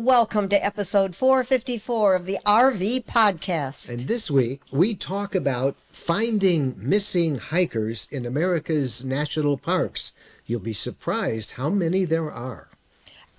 [0.00, 3.88] Welcome to episode 454 of the RV Podcast.
[3.88, 10.12] And this week, we talk about finding missing hikers in America's national parks.
[10.46, 12.68] You'll be surprised how many there are.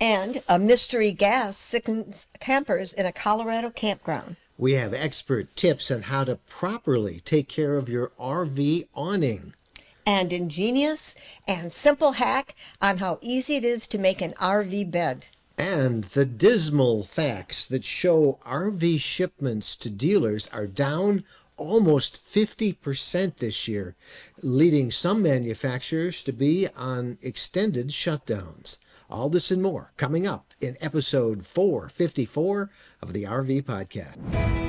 [0.02, 4.36] And a mystery gas sickens campers in a Colorado campground.
[4.58, 9.54] We have expert tips on how to properly take care of your RV awning.
[10.06, 11.16] And ingenious
[11.48, 15.28] and simple hack on how easy it is to make an RV bed.
[15.60, 21.26] And the dismal facts that show RV shipments to dealers are down
[21.58, 23.98] almost 50% this year,
[24.42, 28.78] leading some manufacturers to be on extended shutdowns.
[29.10, 32.70] All this and more coming up in episode 454
[33.02, 34.69] of the RV Podcast.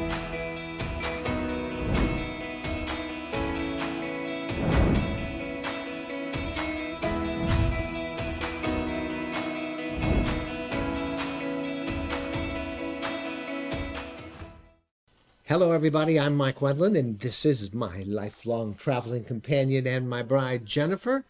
[15.51, 16.17] Hello, everybody.
[16.17, 21.25] I'm Mike Wendland, and this is my lifelong traveling companion and my bride, Jennifer.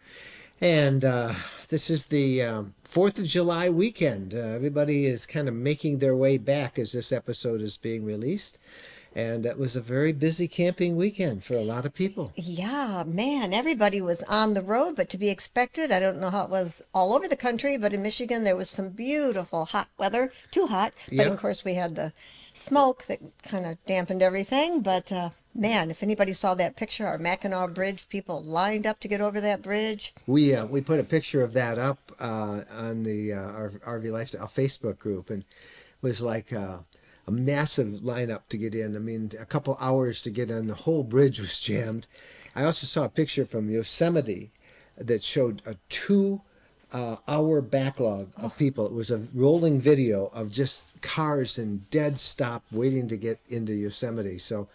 [0.60, 1.32] And uh,
[1.70, 4.34] this is the um, 4th of July weekend.
[4.34, 8.58] Uh, everybody is kind of making their way back as this episode is being released.
[9.14, 12.32] And it was a very busy camping weekend for a lot of people.
[12.36, 15.90] Yeah, man, everybody was on the road, but to be expected.
[15.90, 18.70] I don't know how it was all over the country, but in Michigan there was
[18.70, 20.32] some beautiful hot weather.
[20.52, 21.22] Too hot, but Yeah.
[21.24, 22.12] of course we had the
[22.54, 24.80] smoke that kind of dampened everything.
[24.80, 29.08] But uh, man, if anybody saw that picture, our Mackinac Bridge, people lined up to
[29.08, 30.14] get over that bridge.
[30.28, 34.12] We uh, we put a picture of that up uh, on the uh, our RV
[34.12, 35.46] Lifestyle Facebook group, and it
[36.02, 36.78] was like uh,
[37.26, 38.96] a massive lineup to get in.
[38.96, 40.66] I mean, a couple hours to get in.
[40.66, 42.06] The whole bridge was jammed.
[42.54, 44.50] I also saw a picture from Yosemite
[44.96, 46.42] that showed a two
[46.92, 48.86] uh, hour backlog of people.
[48.86, 53.74] It was a rolling video of just cars in dead stop waiting to get into
[53.74, 54.38] Yosemite.
[54.38, 54.66] So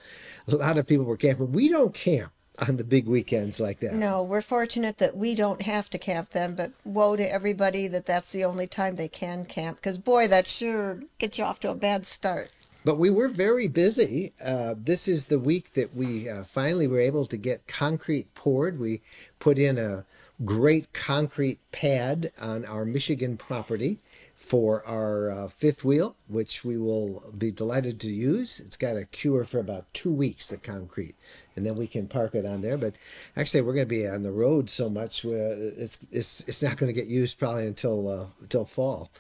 [0.48, 1.52] a lot of people were camping.
[1.52, 2.32] We don't camp
[2.68, 3.94] on the big weekends like that.
[3.94, 8.06] No, we're fortunate that we don't have to camp them, but woe to everybody that
[8.06, 9.78] that's the only time they can camp.
[9.78, 12.52] Because boy, that sure gets you off to a bad start.
[12.84, 14.34] But we were very busy.
[14.44, 18.80] Uh, this is the week that we uh, finally were able to get concrete poured.
[18.80, 19.02] We
[19.40, 20.06] put in a
[20.44, 23.98] great concrete pad on our Michigan property
[24.36, 28.60] for our uh, fifth wheel, which we will be delighted to use.
[28.60, 31.16] It's got a cure for about two weeks, the concrete,
[31.56, 32.78] and then we can park it on there.
[32.78, 32.96] But
[33.36, 36.78] actually, we're going to be on the road so much, uh, it's, it's, it's not
[36.78, 39.12] going to get used probably until, uh, until fall.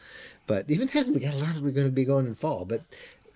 [0.47, 2.65] But even then, we got a lot of we're going to be going in fall.
[2.65, 2.81] But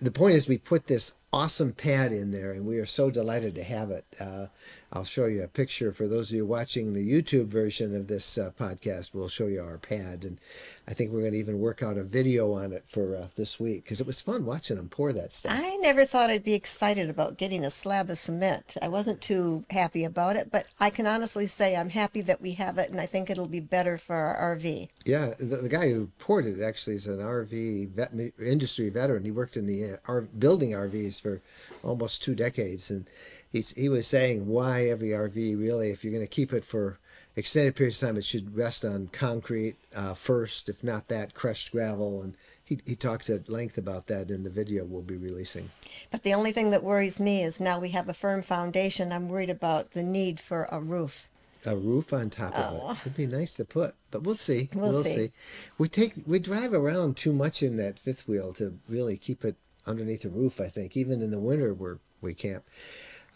[0.00, 3.54] the point is we put this awesome pad in there and we are so delighted
[3.54, 4.46] to have it uh,
[4.92, 8.38] i'll show you a picture for those of you watching the youtube version of this
[8.38, 10.40] uh, podcast we'll show you our pad and
[10.88, 13.58] i think we're going to even work out a video on it for uh, this
[13.60, 16.54] week because it was fun watching them pour that stuff I never thought I'd be
[16.54, 18.76] excited about getting a slab of cement.
[18.82, 22.52] I wasn't too happy about it, but I can honestly say I'm happy that we
[22.52, 24.88] have it, and I think it'll be better for our RV.
[25.04, 29.30] yeah the, the guy who poured it actually is an rv vet, industry veteran he
[29.30, 31.40] worked in the uh, R, building rvs for
[31.82, 33.08] almost two decades and
[33.50, 36.98] he's, he was saying why every rv really if you're going to keep it for
[37.36, 41.70] extended periods of time it should rest on concrete uh, first if not that crushed
[41.72, 45.70] gravel and he, he talks at length about that in the video we'll be releasing
[46.10, 49.12] But the only thing that worries me is now we have a firm foundation.
[49.12, 51.28] I'm worried about the need for a roof.
[51.66, 52.90] a roof on top of Oh.
[52.92, 52.98] it.
[53.00, 54.68] It'd be nice to put, but we'll see.
[54.74, 55.32] We'll see.
[55.78, 59.56] We take we drive around too much in that fifth wheel to really keep it
[59.86, 60.60] underneath a roof.
[60.60, 62.64] I think even in the winter where we camp.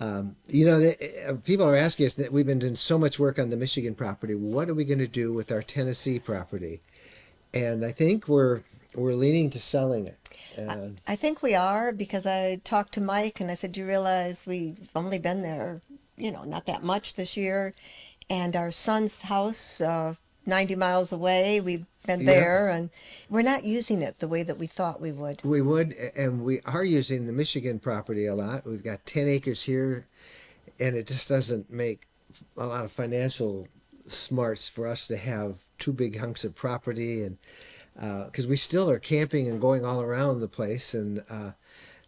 [0.00, 3.18] Um, you know, the, uh, people are asking us that we've been doing so much
[3.18, 4.34] work on the Michigan property.
[4.34, 6.80] What are we going to do with our Tennessee property?
[7.52, 8.62] And I think we're
[8.96, 10.18] we're leaning to selling it.
[10.58, 13.86] Uh, I think we are because I talked to Mike and I said, "Do you
[13.86, 15.80] realize we've only been there,
[16.16, 17.72] you know, not that much this year,
[18.28, 20.14] and our son's house, uh,
[20.46, 22.26] 90 miles away, we've been Yeah.
[22.26, 22.90] there, and
[23.30, 26.60] we're not using it the way that we thought we would." We would, and we
[26.66, 28.66] are using the Michigan property a lot.
[28.66, 30.06] We've got 10 acres here,
[30.78, 32.06] and it just doesn't make
[32.56, 33.68] a lot of financial
[34.06, 37.38] smarts for us to have two big hunks of property, and
[38.26, 41.52] because we still are camping and going all around the place, and uh,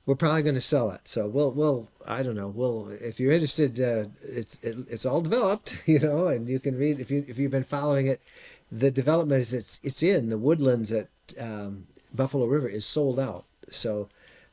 [0.06, 1.06] we're probably going to sell it.
[1.08, 2.46] So we'll, we'll, I don't know.
[2.46, 6.76] We'll, if you're interested, uh, it's it, it's all developed, you know, and you can
[6.76, 8.22] read if you if you've been following it.
[8.70, 11.08] The development is it's it's in the woodlands at
[11.40, 13.44] um, Buffalo River is sold out.
[13.70, 14.08] So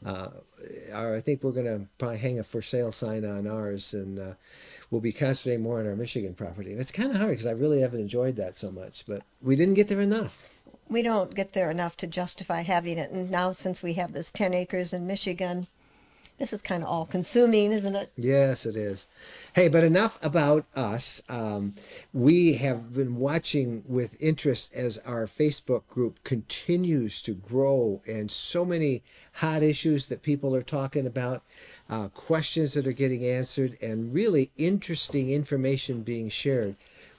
[0.05, 0.29] uh,
[0.94, 4.19] our, I think we're going to probably hang a for sale sign on ours, and
[4.19, 4.33] uh,
[4.91, 6.73] we'll be concentrating more on our Michigan property.
[6.73, 9.75] It's kind of hard because I really haven't enjoyed that so much, but we didn't
[9.75, 10.50] get there enough.
[10.94, 13.12] We don't get there enough to justify having it.
[13.12, 15.68] And now, since we have this 10 acres in Michigan,
[16.40, 18.12] this is kind of all consuming, isn't it?
[18.18, 19.07] Yes, it is.
[19.54, 21.22] Hey, but enough about us.
[21.30, 21.74] Um,
[22.12, 28.66] we have been watching with interest as our Facebook group continues to grow and so
[28.66, 29.04] many
[29.34, 31.44] hot issues that people are talking about,
[31.89, 36.75] uh, questions that are getting answered, and really interesting information being shared.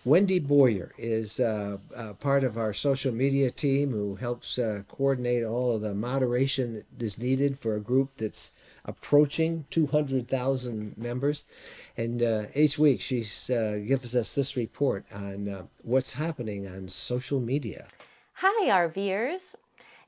[0.07, 5.45] Wendy Boyer is uh, uh, part of our social media team who helps uh, coordinate
[5.45, 8.53] all of the moderation that is needed for a group that's
[8.85, 11.47] approaching 200,000 members.
[11.97, 16.89] And uh, each week she uh, gives us this report on uh, what's happening on
[16.89, 17.87] social media.
[18.35, 19.55] Hi, RVers.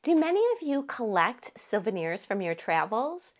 [0.02, 3.32] Do many of you collect souvenirs from your travels?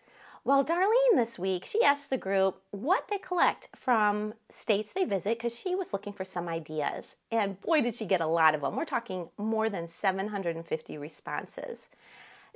[0.47, 5.37] Well, Darlene this week, she asked the group what they collect from states they visit
[5.37, 7.17] because she was looking for some ideas.
[7.29, 8.77] And boy, did she get a lot of them.
[8.77, 11.89] We're talking more than 750 responses.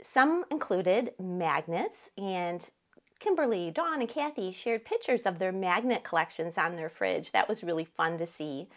[0.01, 2.63] Some included magnets, and
[3.19, 7.33] Kimberly, Dawn, and Kathy shared pictures of their magnet collections on their fridge.
[7.33, 8.69] That was really fun to see.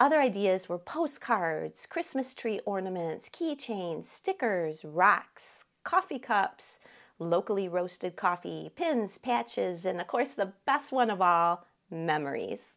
[0.00, 6.78] Other ideas were postcards, Christmas tree ornaments, keychains, stickers, rocks, coffee cups
[7.18, 12.72] locally roasted coffee, pins, patches, and of course, the best one of all, memories.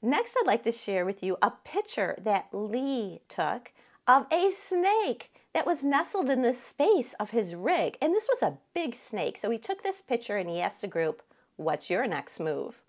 [0.00, 3.72] Next, I'd like to share with you a picture that Lee took
[4.06, 7.98] of a snake that was nestled in the space of his rig.
[8.00, 9.36] And this was a big snake.
[9.36, 11.22] So he took this picture and he asked the group,
[11.56, 12.80] What's your next move?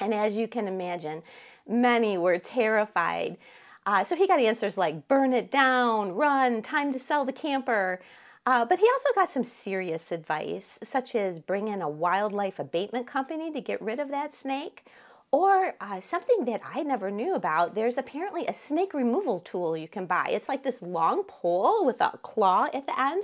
[0.00, 1.22] And as you can imagine,
[1.68, 3.36] many were terrified.
[3.84, 8.00] Uh, so he got answers like burn it down, run, time to sell the camper.
[8.44, 13.06] Uh, but he also got some serious advice, such as bring in a wildlife abatement
[13.06, 14.84] company to get rid of that snake.
[15.30, 19.88] Or uh, something that I never knew about, there's apparently a snake removal tool you
[19.88, 20.28] can buy.
[20.30, 23.22] It's like this long pole with a claw at the end.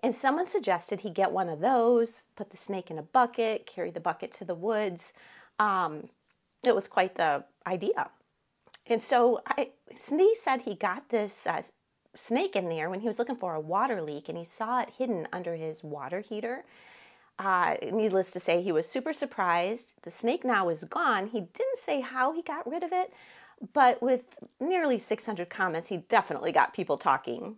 [0.00, 3.90] And someone suggested he get one of those, put the snake in a bucket, carry
[3.90, 5.12] the bucket to the woods.
[5.58, 6.10] Um,
[6.62, 8.10] it was quite the idea.
[8.86, 11.62] And so I, Snee said he got this uh,
[12.20, 14.90] snake in there when he was looking for a water leak and he saw it
[14.98, 16.64] hidden under his water heater.
[17.38, 19.94] Uh, needless to say, he was super surprised.
[20.02, 21.28] The snake now is gone.
[21.28, 23.12] He didn't say how he got rid of it,
[23.72, 24.22] but with
[24.60, 27.56] nearly 600 comments, he definitely got people talking.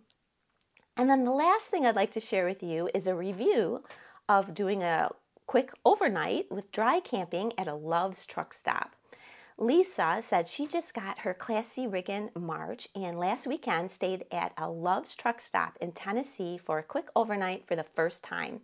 [0.95, 3.83] And then the last thing I'd like to share with you is a review
[4.29, 5.09] of doing a
[5.47, 8.95] quick overnight with dry camping at a Love's truck stop.
[9.61, 14.25] Lisa said she just got her Class C rig in March and last weekend stayed
[14.31, 18.61] at a Love's truck stop in Tennessee for a quick overnight for the first time.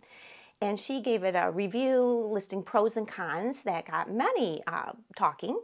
[0.60, 5.60] And she gave it a review listing pros and cons that got many uh, talking.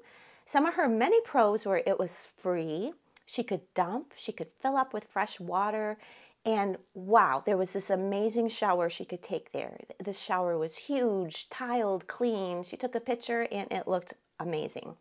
[0.46, 2.92] Some of her many pros were it was free,
[3.26, 5.98] she could dump, she could fill up with fresh water,
[6.44, 9.80] and wow, there was this amazing shower she could take there.
[9.98, 12.62] The shower was huge, tiled, clean.
[12.62, 14.94] She took a picture and it looked amazing.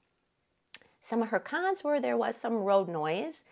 [1.04, 3.44] Some of her cons were there was some road noise,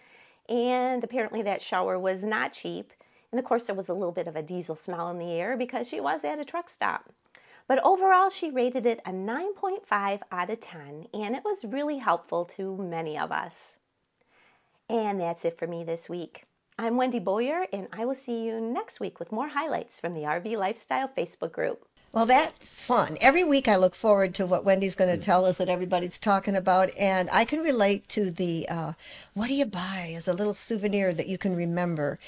[0.47, 2.93] and apparently that shower was not cheap.
[3.29, 5.57] And of course, there was a little bit of a diesel smell in the air
[5.57, 7.11] because she was at a truck stop.
[7.67, 12.45] But overall, she rated it a 9.5 out of 10, and it was really helpful
[12.55, 13.75] to many of us.
[14.89, 16.45] And that's it for me this week.
[16.79, 20.21] I'm Wendy Boyer, and I will see you next week with more highlights from the
[20.21, 21.85] RV Lifestyle Facebook group.
[22.13, 23.17] Well, that's fun.
[23.21, 26.57] Every week I look forward to what Wendy's going to tell us that everybody's talking
[26.57, 26.89] about.
[26.99, 28.93] And I can relate to the uh,
[29.33, 32.19] what do you buy as a little souvenir that you can remember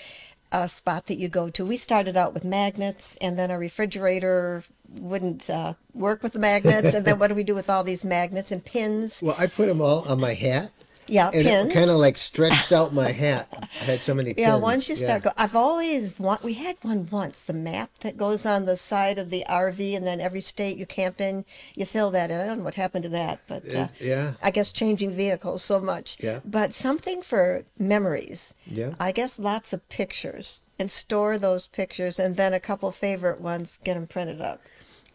[0.53, 1.65] a spot that you go to.
[1.65, 6.93] We started out with magnets, and then a refrigerator wouldn't uh, work with the magnets.
[6.93, 9.19] and then what do we do with all these magnets and pins?
[9.23, 10.69] Well, I put them all on my hat.
[11.07, 11.71] Yeah, and pins.
[11.71, 13.47] it kind of like stretched out my hat.
[13.81, 14.47] I had so many pins.
[14.47, 15.31] Yeah, once you start, yeah.
[15.31, 16.43] go, I've always want.
[16.43, 20.05] We had one once, the map that goes on the side of the RV, and
[20.05, 21.45] then every state you camp in,
[21.75, 22.39] you fill that in.
[22.39, 25.79] I don't know what happened to that, but uh, yeah, I guess changing vehicles so
[25.79, 26.17] much.
[26.21, 28.53] Yeah, but something for memories.
[28.65, 33.39] Yeah, I guess lots of pictures and store those pictures, and then a couple favorite
[33.39, 34.61] ones, get them printed up.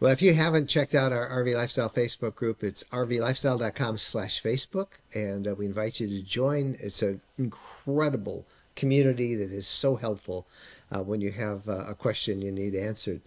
[0.01, 4.87] Well, if you haven't checked out our RV Lifestyle Facebook group, it's rvlifestyle.com slash Facebook,
[5.13, 6.77] and uh, we invite you to join.
[6.79, 8.45] It's an incredible
[8.77, 10.47] community that is so helpful
[10.89, 13.19] uh, when you have uh, a question you need answered.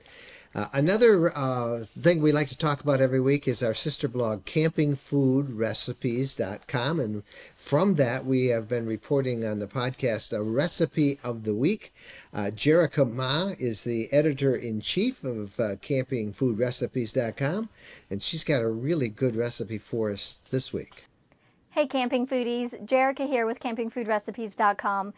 [0.54, 4.44] Uh, another uh, thing we like to talk about every week is our sister blog,
[4.44, 7.00] campingfoodrecipes.com.
[7.00, 7.22] And
[7.56, 11.94] from that, we have been reporting on the podcast a recipe of the week.
[12.34, 17.70] Uh, Jerica Ma is the editor in chief of uh, campingfoodrecipes.com,
[18.10, 21.06] and she's got a really good recipe for us this week.
[21.70, 22.74] Hey, camping foodies.
[22.86, 25.14] Jerica here with campingfoodrecipes.com.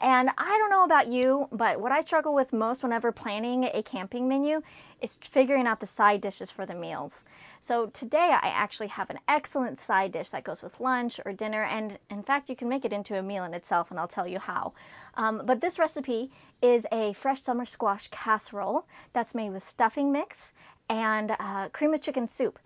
[0.00, 3.82] And I don't know about you, but what I struggle with most whenever planning a
[3.82, 4.60] camping menu
[5.00, 7.24] is figuring out the side dishes for the meals.
[7.60, 11.64] So today I actually have an excellent side dish that goes with lunch or dinner,
[11.64, 14.28] and in fact, you can make it into a meal in itself, and I'll tell
[14.28, 14.74] you how.
[15.14, 20.52] Um, but this recipe is a fresh summer squash casserole that's made with stuffing mix
[20.88, 22.58] and uh, cream of chicken soup.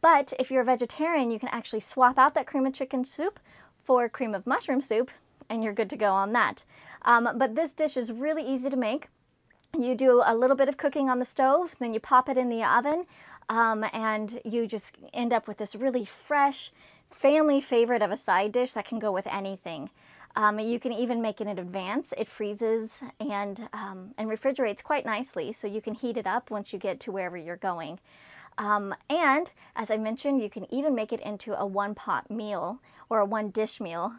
[0.00, 3.40] But if you're a vegetarian, you can actually swap out that cream of chicken soup
[3.84, 5.10] for cream of mushroom soup,
[5.48, 6.64] and you're good to go on that.
[7.02, 9.08] Um, but this dish is really easy to make.
[9.78, 12.48] You do a little bit of cooking on the stove, then you pop it in
[12.48, 13.04] the oven,
[13.48, 16.72] um, and you just end up with this really fresh,
[17.10, 19.90] family favorite of a side dish that can go with anything.
[20.34, 22.12] Um, you can even make it in advance.
[22.18, 26.72] It freezes and, um, and refrigerates quite nicely, so you can heat it up once
[26.72, 27.98] you get to wherever you're going.
[28.58, 32.80] Um, and as I mentioned, you can even make it into a one pot meal
[33.08, 34.14] or a one dish meal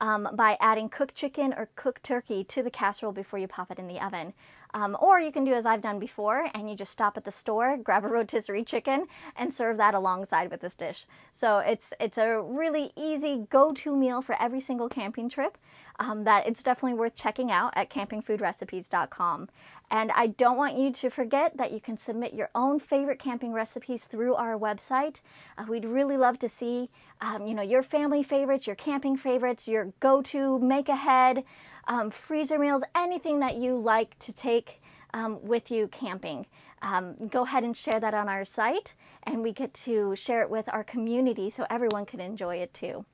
[0.00, 3.78] um, by adding cooked chicken or cooked turkey to the casserole before you pop it
[3.78, 4.32] in the oven.
[4.74, 7.32] Um, or you can do as I've done before and you just stop at the
[7.32, 9.06] store, grab a rotisserie chicken,
[9.36, 11.06] and serve that alongside with this dish.
[11.32, 15.58] So it's, it's a really easy go to meal for every single camping trip
[16.00, 19.48] um, that it's definitely worth checking out at campingfoodrecipes.com.
[19.90, 23.52] And I don't want you to forget that you can submit your own favorite camping
[23.52, 25.20] recipes through our website.
[25.56, 26.90] Uh, we'd really love to see,
[27.22, 31.42] um, you know, your family favorites, your camping favorites, your go-to make ahead,
[31.88, 34.80] um, freezer meals, anything that you like to take
[35.14, 36.46] um, with you camping.
[36.82, 40.50] Um, go ahead and share that on our site, and we get to share it
[40.50, 43.04] with our community so everyone can enjoy it too.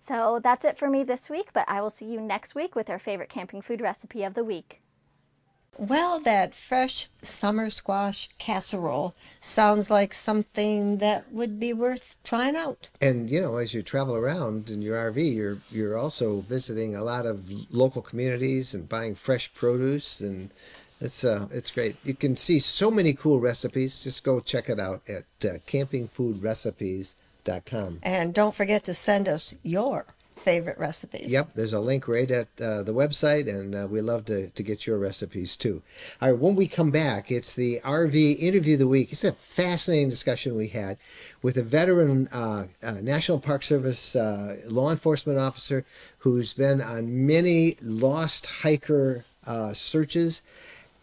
[0.00, 2.88] So that's it for me this week, but I will see you next week with
[2.88, 4.80] our favorite camping food recipe of the week.
[5.78, 12.90] Well, that fresh summer squash casserole sounds like something that would be worth trying out.
[13.00, 17.04] And you know, as you travel around in your RV, you're you're also visiting a
[17.04, 20.50] lot of local communities and buying fresh produce, and
[21.00, 21.94] it's uh, it's great.
[22.04, 24.02] You can see so many cool recipes.
[24.02, 28.00] Just go check it out at uh, campingfoodrecipes.com.
[28.02, 30.06] And don't forget to send us your
[30.40, 31.28] favorite recipes.
[31.28, 34.62] Yep, there's a link right at uh, the website, and uh, we love to, to
[34.62, 35.82] get your recipes too.
[36.20, 39.12] All right, when we come back, it's the RV interview of the week.
[39.12, 40.98] It's a fascinating discussion we had
[41.42, 45.84] with a veteran uh, uh National Park Service uh, law enforcement officer
[46.18, 50.42] who's been on many lost hiker uh, searches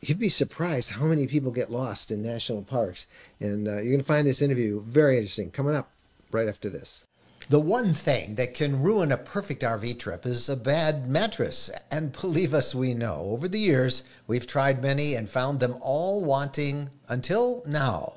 [0.02, 3.08] you'd be surprised how many people get lost in national parks.
[3.40, 5.90] And uh, you're going to find this interview very interesting coming up
[6.32, 7.08] right after this.
[7.48, 11.70] The one thing that can ruin a perfect RV trip is a bad mattress.
[11.92, 13.22] And believe us, we know.
[13.30, 18.14] Over the years, we've tried many and found them all wanting until now.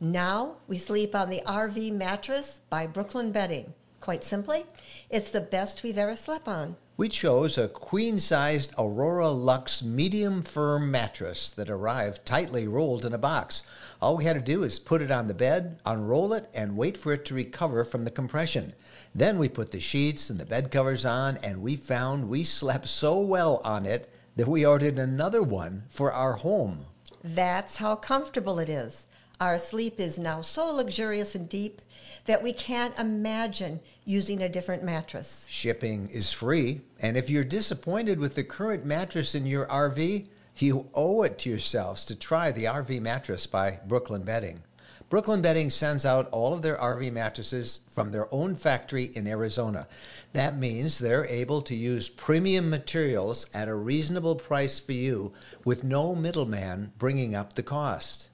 [0.00, 3.74] Now we sleep on the RV mattress by Brooklyn Bedding.
[4.00, 4.64] Quite simply,
[5.10, 6.76] it's the best we've ever slept on.
[7.00, 13.14] We chose a queen sized Aurora Luxe medium firm mattress that arrived tightly rolled in
[13.14, 13.62] a box.
[14.02, 16.98] All we had to do is put it on the bed, unroll it, and wait
[16.98, 18.74] for it to recover from the compression.
[19.14, 22.86] Then we put the sheets and the bed covers on, and we found we slept
[22.86, 26.84] so well on it that we ordered another one for our home.
[27.24, 29.06] That's how comfortable it is.
[29.40, 31.80] Our sleep is now so luxurious and deep
[32.26, 35.46] that we can't imagine using a different mattress.
[35.48, 40.26] Shipping is free, and if you're disappointed with the current mattress in your RV,
[40.58, 44.62] you owe it to yourselves to try the RV mattress by Brooklyn Bedding.
[45.08, 49.88] Brooklyn Bedding sends out all of their RV mattresses from their own factory in Arizona.
[50.34, 55.32] That means they're able to use premium materials at a reasonable price for you
[55.64, 58.29] with no middleman bringing up the cost.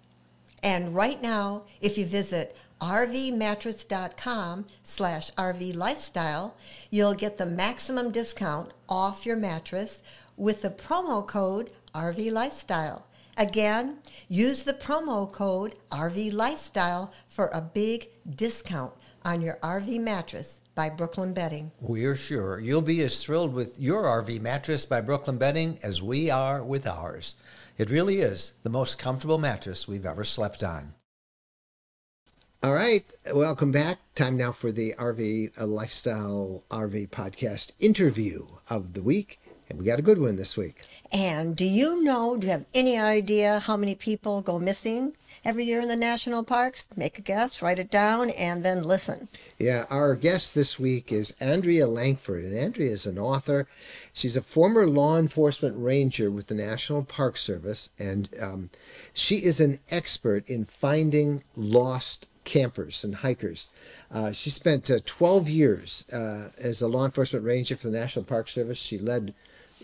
[0.67, 6.55] And right now, if you visit rvmattress.com slash rvlifestyle,
[6.91, 10.03] you'll get the maximum discount off your mattress
[10.37, 13.07] with the promo code RV Lifestyle.
[13.37, 18.93] Again, use the promo code RV Lifestyle for a big discount
[19.25, 21.71] on your RV mattress by Brooklyn Bedding.
[21.81, 26.29] We're sure you'll be as thrilled with your RV mattress by Brooklyn Bedding as we
[26.29, 27.37] are with ours.
[27.79, 30.95] It really is the most comfortable mattress we've ever slept on.
[32.63, 33.05] All right,
[33.35, 33.99] welcome back.
[34.15, 39.39] Time now for the RV uh, Lifestyle RV Podcast interview of the week.
[39.69, 40.83] And we got a good one this week.
[41.11, 45.65] And do you know, do you have any idea how many people go missing every
[45.65, 46.87] year in the national parks?
[46.97, 49.29] Make a guess, write it down, and then listen.
[49.59, 52.45] Yeah, our guest this week is Andrea Lankford.
[52.45, 53.67] And Andrea is an author.
[54.13, 57.91] She's a former law enforcement ranger with the National Park Service.
[57.99, 58.71] And um,
[59.13, 63.69] she is an expert in finding lost campers and hikers.
[64.11, 68.25] Uh, she spent uh, 12 years uh, as a law enforcement ranger for the National
[68.25, 68.79] Park Service.
[68.79, 69.35] She led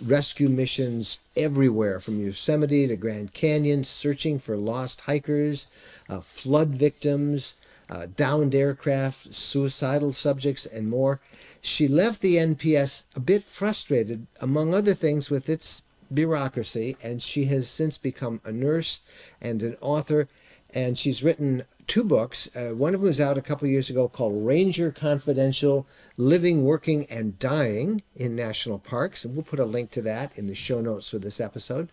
[0.01, 5.67] rescue missions everywhere from Yosemite to Grand Canyon, searching for lost hikers,
[6.09, 7.57] uh, flood victims,
[7.91, 11.21] uh, downed aircraft, suicidal subjects, and more.
[11.61, 15.83] She left the NPS a bit frustrated, among other things, with its
[16.13, 19.01] bureaucracy, and she has since become a nurse
[19.41, 20.29] and an author.
[20.75, 22.49] And she's written two books.
[22.57, 25.87] Uh, one of them was out a couple years ago called Ranger Confidential
[26.17, 29.25] Living, Working, and Dying in National Parks.
[29.25, 31.91] And we'll put a link to that in the show notes for this episode.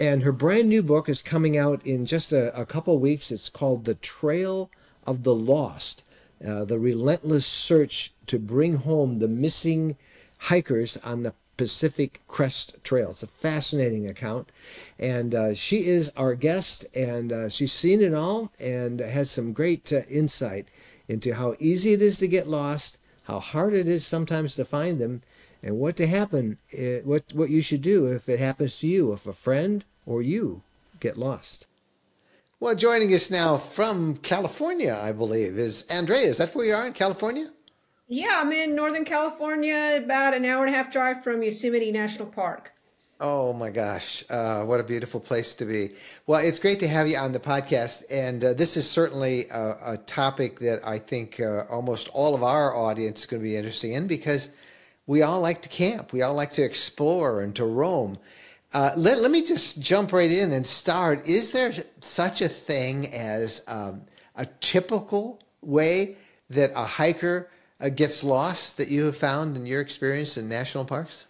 [0.00, 3.30] And her brand new book is coming out in just a, a couple weeks.
[3.30, 4.70] It's called The Trail
[5.06, 6.04] of the Lost
[6.46, 9.96] uh, The Relentless Search to Bring Home the Missing
[10.38, 13.10] Hikers on the Pacific Crest Trail.
[13.10, 14.48] It's a fascinating account.
[14.98, 19.52] And uh, she is our guest, and uh, she's seen it all and has some
[19.52, 20.68] great uh, insight
[21.08, 24.98] into how easy it is to get lost, how hard it is sometimes to find
[24.98, 25.20] them,
[25.62, 29.12] and what to happen, uh, what, what you should do if it happens to you,
[29.12, 30.62] if a friend or you
[31.00, 31.66] get lost.
[32.60, 36.26] Well, joining us now from California, I believe, is Andrea.
[36.26, 37.50] Is that where you are in California?
[38.10, 42.26] Yeah, I'm in Northern California, about an hour and a half drive from Yosemite National
[42.26, 42.72] Park.
[43.20, 45.90] Oh my gosh, uh, what a beautiful place to be.
[46.26, 48.04] Well, it's great to have you on the podcast.
[48.10, 52.42] And uh, this is certainly a, a, topic that I think uh, almost all of
[52.42, 54.48] our audience is going to be interested in because
[55.06, 58.16] we all like to camp, we all like to explore and to roam.
[58.72, 61.28] Uh, let, let me just jump right in and start.
[61.28, 64.00] Is there such a thing as um,
[64.34, 66.16] a typical way
[66.48, 67.50] that a hiker
[67.80, 71.26] uh, gets lost that you have found in your experience in national parks?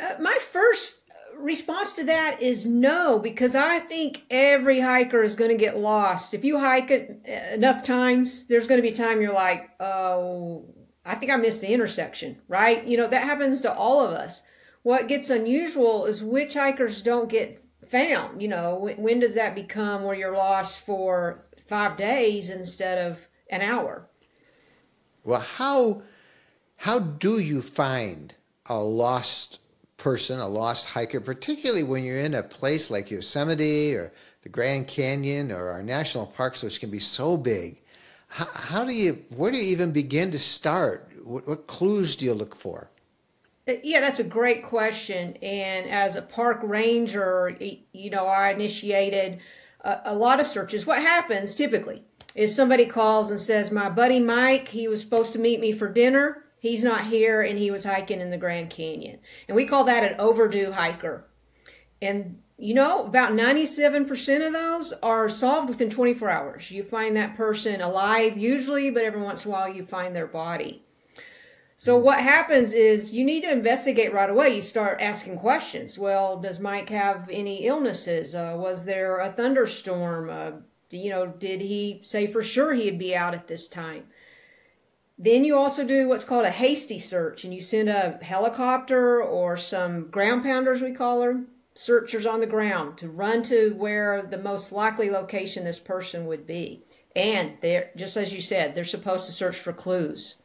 [0.00, 1.02] Uh, my first
[1.36, 6.34] response to that is no, because I think every hiker is going to get lost.
[6.34, 10.64] If you hike uh, enough times, there's going to be time you're like, oh,
[11.04, 12.84] I think I missed the intersection, right?
[12.84, 14.42] You know, that happens to all of us.
[14.82, 18.40] What gets unusual is which hikers don't get found.
[18.40, 23.28] You know, when, when does that become where you're lost for five days instead of
[23.50, 24.08] an hour?
[25.24, 26.02] Well, how
[26.76, 28.34] how do you find
[28.66, 29.60] a lost
[29.96, 34.88] person, a lost hiker, particularly when you're in a place like Yosemite or the Grand
[34.88, 37.80] Canyon or our national parks, which can be so big?
[38.26, 41.08] How, how do you, where do you even begin to start?
[41.22, 42.90] What, what clues do you look for?
[43.68, 45.36] Uh, yeah, that's a great question.
[45.36, 47.56] And as a park ranger,
[47.92, 49.38] you know, I initiated
[49.82, 50.84] a, a lot of searches.
[50.84, 52.02] What happens typically?
[52.34, 55.88] Is somebody calls and says, My buddy Mike, he was supposed to meet me for
[55.88, 56.44] dinner.
[56.58, 59.18] He's not here and he was hiking in the Grand Canyon.
[59.48, 61.26] And we call that an overdue hiker.
[62.00, 66.70] And you know, about 97% of those are solved within 24 hours.
[66.70, 70.28] You find that person alive usually, but every once in a while you find their
[70.28, 70.84] body.
[71.74, 74.54] So what happens is you need to investigate right away.
[74.54, 75.98] You start asking questions.
[75.98, 78.36] Well, does Mike have any illnesses?
[78.36, 80.30] Uh, was there a thunderstorm?
[80.30, 80.50] Uh,
[80.92, 84.04] you know, did he say for sure he'd be out at this time?
[85.18, 89.56] Then you also do what's called a hasty search, and you send a helicopter or
[89.56, 94.38] some ground pounders, we call them, searchers on the ground to run to where the
[94.38, 96.82] most likely location this person would be.
[97.14, 100.36] And they're just as you said, they're supposed to search for clues.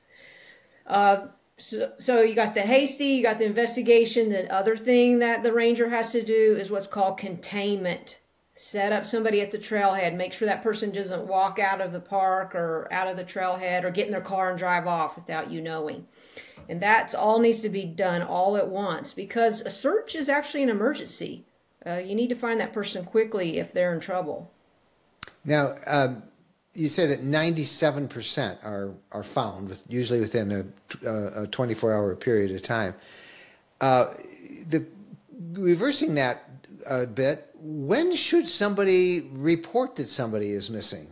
[0.86, 4.30] Uh, so, so you got the hasty, you got the investigation.
[4.30, 8.20] The other thing that the ranger has to do is what's called containment
[8.58, 12.00] set up somebody at the trailhead make sure that person doesn't walk out of the
[12.00, 15.52] park or out of the trailhead or get in their car and drive off without
[15.52, 16.08] you knowing.
[16.68, 20.64] And that's all needs to be done all at once because a search is actually
[20.64, 21.46] an emergency.
[21.86, 24.52] Uh, you need to find that person quickly if they're in trouble.
[25.46, 26.24] Now um,
[26.74, 32.16] you say that 97% are, are found with, usually within a, uh, a 24 hour
[32.16, 32.96] period of time.
[33.80, 34.08] Uh,
[34.70, 34.84] the
[35.54, 36.44] reversing that
[36.90, 41.08] a bit when should somebody report that somebody is missing?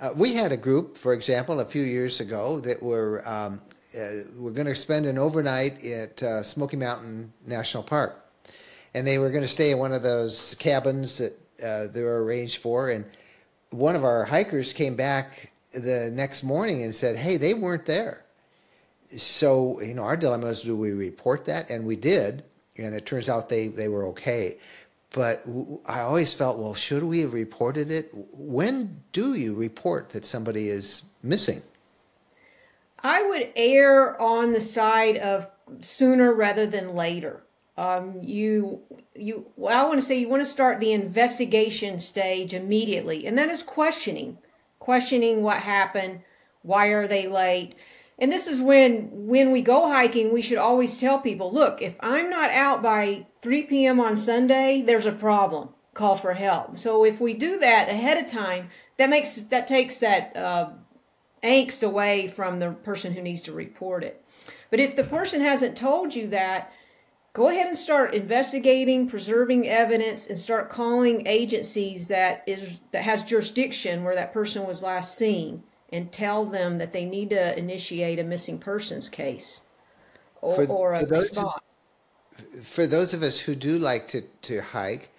[0.00, 3.60] Uh, we had a group, for example, a few years ago that were um,
[3.96, 8.24] uh, were going to spend an overnight at uh, Smoky Mountain National Park,
[8.92, 11.32] and they were going to stay in one of those cabins that
[11.64, 12.90] uh, they were arranged for.
[12.90, 13.04] And
[13.70, 18.24] one of our hikers came back the next morning and said, "Hey, they weren't there."
[19.16, 21.70] So you know, our dilemma was, do we report that?
[21.70, 22.42] And we did,
[22.76, 24.58] and it turns out they they were okay.
[25.14, 25.44] But
[25.86, 28.10] I always felt, well, should we have reported it?
[28.12, 31.62] When do you report that somebody is missing?
[32.98, 35.46] I would err on the side of
[35.78, 37.44] sooner rather than later.
[37.76, 38.80] Um, you,
[39.14, 43.38] you, well, I want to say you want to start the investigation stage immediately, and
[43.38, 44.38] that is questioning,
[44.80, 46.22] questioning what happened,
[46.62, 47.76] why are they late,
[48.18, 51.96] And this is when when we go hiking, we should always tell people, look, if
[52.00, 54.00] I'm not out by 3 p.m.
[54.00, 55.70] on Sunday, there's a problem.
[55.94, 56.76] Call for help.
[56.78, 60.70] So if we do that ahead of time, that makes that takes that uh,
[61.42, 64.24] angst away from the person who needs to report it.
[64.70, 66.72] But if the person hasn't told you that,
[67.32, 73.22] go ahead and start investigating, preserving evidence, and start calling agencies that is that has
[73.22, 75.62] jurisdiction where that person was last seen,
[75.94, 79.62] and tell them that they need to initiate a missing persons case
[80.42, 81.74] or, For- or a for those- response.
[82.62, 85.10] For those of us who do like to, to hike,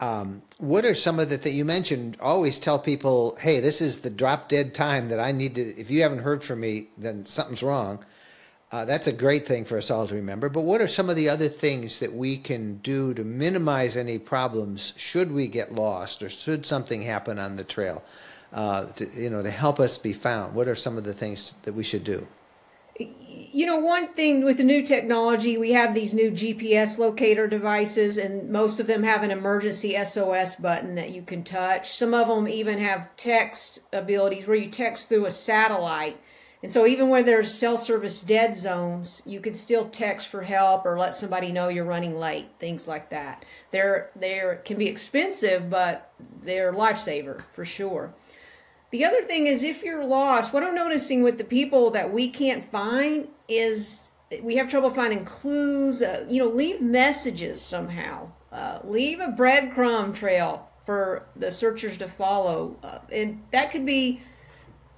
[0.00, 2.18] um, what are some of the that you mentioned?
[2.20, 5.62] Always tell people, hey, this is the drop dead time that I need to.
[5.62, 8.04] If you haven't heard from me, then something's wrong.
[8.70, 10.50] Uh, that's a great thing for us all to remember.
[10.50, 14.18] But what are some of the other things that we can do to minimize any
[14.18, 18.02] problems should we get lost or should something happen on the trail?
[18.50, 20.54] Uh, to, you know, to help us be found.
[20.54, 22.26] What are some of the things that we should do?
[23.52, 28.18] you know, one thing with the new technology, we have these new GPS locator devices,
[28.18, 31.96] and most of them have an emergency SOS button that you can touch.
[31.96, 36.20] Some of them even have text abilities where you text through a satellite.
[36.62, 40.84] And so, even when there's cell service dead zones, you can still text for help
[40.84, 43.44] or let somebody know you're running late, things like that.
[43.70, 48.12] They're, they're can be expensive, but they're lifesaver for sure.
[48.90, 52.30] The other thing is if you're lost, what I'm noticing with the people that we
[52.30, 54.10] can't find is
[54.42, 56.00] we have trouble finding clues.
[56.00, 58.30] Uh, you know, leave messages somehow.
[58.50, 62.76] Uh, leave a breadcrumb trail for the searchers to follow.
[62.82, 64.22] Uh, and that could be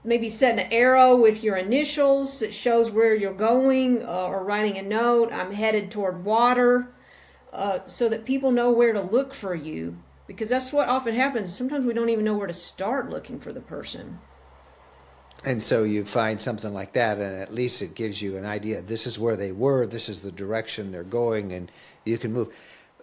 [0.04, 4.78] maybe set an arrow with your initials that shows where you're going uh, or writing
[4.78, 5.32] a note.
[5.32, 6.92] I'm headed toward water
[7.52, 9.98] uh, so that people know where to look for you
[10.30, 11.52] because that's what often happens.
[11.52, 14.20] Sometimes we don't even know where to start looking for the person.
[15.44, 18.80] And so you find something like that, and at least it gives you an idea.
[18.80, 19.86] This is where they were.
[19.86, 21.68] This is the direction they're going, and
[22.04, 22.54] you can move.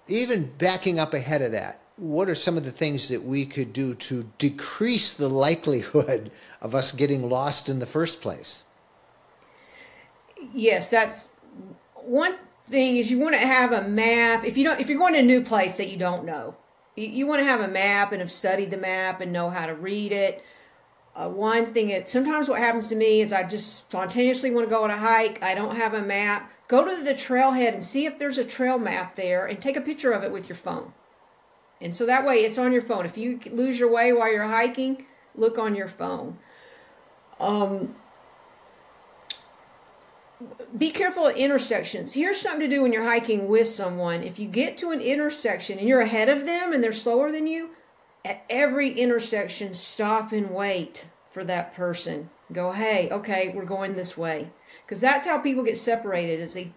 [0.07, 3.73] Even backing up ahead of that, what are some of the things that we could
[3.73, 8.63] do to decrease the likelihood of us getting lost in the first place?
[10.53, 11.27] Yes, that's
[11.95, 12.37] one
[12.69, 14.45] thing is you want to have a map.
[14.45, 16.55] If you don't, if you're going to a new place that you don't know,
[16.97, 19.65] you, you want to have a map and have studied the map and know how
[19.67, 20.43] to read it.
[21.15, 24.69] Uh, one thing that sometimes what happens to me is I just spontaneously want to
[24.69, 25.41] go on a hike.
[25.41, 26.51] I don't have a map.
[26.67, 29.81] Go to the trailhead and see if there's a trail map there and take a
[29.81, 30.93] picture of it with your phone.
[31.79, 33.05] And so that way it's on your phone.
[33.05, 35.05] If you lose your way while you're hiking,
[35.35, 36.37] look on your phone.
[37.39, 37.95] Um,
[40.77, 42.13] be careful at intersections.
[42.13, 44.23] Here's something to do when you're hiking with someone.
[44.23, 47.47] If you get to an intersection and you're ahead of them and they're slower than
[47.47, 47.71] you,
[48.23, 52.29] at every intersection, stop and wait for that person.
[52.51, 54.49] Go, hey, okay, we're going this way.
[54.85, 56.71] Because that's how people get separated as they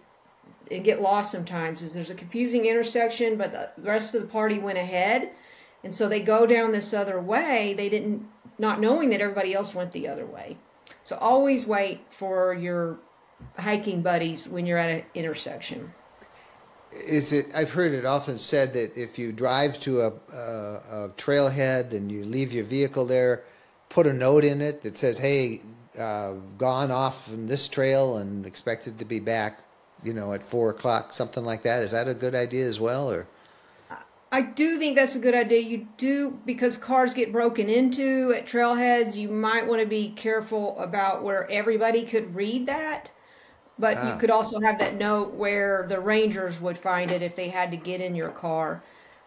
[0.71, 4.57] and get lost sometimes is there's a confusing intersection, but the rest of the party
[4.57, 5.31] went ahead.
[5.83, 7.73] And so they go down this other way.
[7.73, 8.25] They didn't,
[8.57, 10.57] not knowing that everybody else went the other way.
[11.03, 12.99] So always wait for your
[13.57, 15.93] hiking buddies when you're at an intersection.
[16.91, 17.47] Is it?
[17.55, 22.11] I've heard it often said that if you drive to a, a, a trailhead and
[22.11, 23.43] you leave your vehicle there,
[23.87, 25.61] put a note in it that says, "Hey,
[25.97, 29.59] uh, gone off from this trail and expected to be back,
[30.03, 33.09] you know, at four o'clock, something like that." Is that a good idea as well,
[33.09, 33.25] or?
[34.33, 35.59] I do think that's a good idea.
[35.59, 39.17] You do because cars get broken into at trailheads.
[39.17, 43.11] You might want to be careful about where everybody could read that,
[43.79, 44.13] but Ah.
[44.13, 47.71] you could also have that note where the rangers would find it if they had
[47.71, 48.83] to get in your car.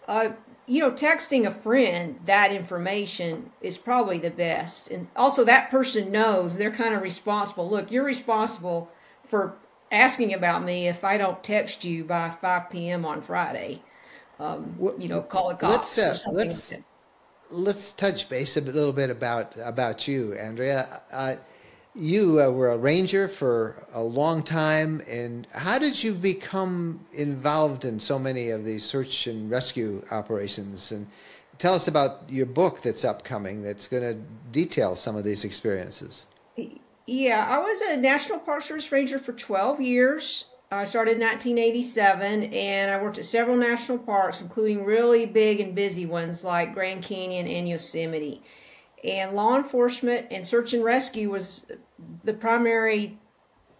[0.06, 0.30] Uh,
[0.66, 6.10] you know, texting a friend that information is probably the best, and also that person
[6.10, 7.68] knows they're kind of responsible.
[7.68, 8.90] Look, you're responsible
[9.26, 9.54] for
[9.90, 13.04] asking about me if I don't text you by 5 p.m.
[13.04, 13.82] on Friday
[14.40, 16.84] um, you know, call it cops Let's uh, or something let's like
[17.50, 21.02] let's touch base a little bit about about you, Andrea.
[21.12, 21.36] Uh,
[21.94, 27.84] you uh, were a ranger for a long time, and how did you become involved
[27.84, 30.90] in so many of these search and rescue operations?
[30.90, 31.06] And
[31.58, 33.62] tell us about your book that's upcoming.
[33.62, 34.14] That's going to
[34.50, 36.26] detail some of these experiences.
[37.06, 40.46] Yeah, I was a National Park Service ranger for 12 years.
[40.70, 45.74] I started in 1987 and I worked at several national parks, including really big and
[45.74, 48.42] busy ones like Grand Canyon and Yosemite.
[49.04, 51.66] And law enforcement and search and rescue was
[52.24, 53.18] the primary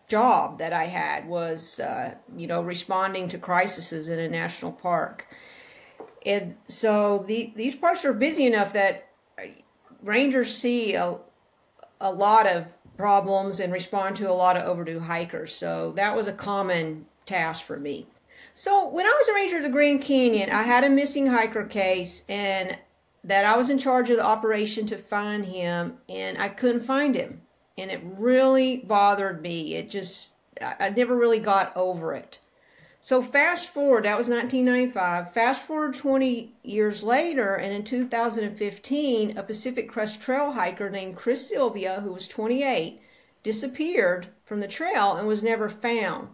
[0.09, 5.27] job that I had was, uh, you know, responding to crises in a national park.
[6.27, 9.09] And so the, these parks are busy enough that
[10.03, 11.19] rangers see a,
[12.01, 15.55] a lot of problems and respond to a lot of overdue hikers.
[15.55, 18.07] So that was a common task for me.
[18.53, 21.65] So when I was a ranger of the Grand Canyon, I had a missing hiker
[21.65, 22.79] case and
[23.25, 27.15] that I was in charge of the operation to find him and I couldn't find
[27.15, 27.41] him.
[27.77, 29.75] And it really bothered me.
[29.75, 32.39] It just, I never really got over it.
[33.01, 35.35] So fast forward, that was 1995.
[35.35, 41.47] Fast forward 20 years later, and in 2015, a Pacific Crest Trail hiker named Chris
[41.47, 43.03] Sylvia, who was 28,
[43.43, 46.29] disappeared from the trail and was never found.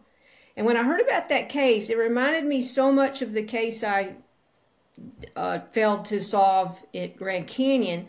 [0.57, 3.83] And when I heard about that case, it reminded me so much of the case
[3.83, 4.15] I
[5.35, 8.07] uh, failed to solve at Grand Canyon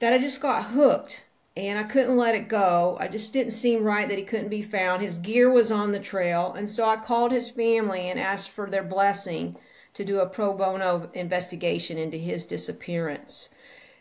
[0.00, 1.24] that I just got hooked
[1.56, 2.96] and I couldn't let it go.
[3.00, 5.02] I just didn't seem right that he couldn't be found.
[5.02, 8.68] His gear was on the trail, and so I called his family and asked for
[8.68, 9.56] their blessing
[9.94, 13.50] to do a pro bono investigation into his disappearance.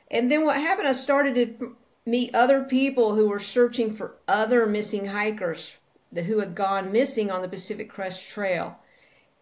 [0.10, 4.66] And then what happened, I started to meet other people who were searching for other
[4.66, 5.78] missing hikers
[6.14, 8.78] who had gone missing on the Pacific Crest Trail.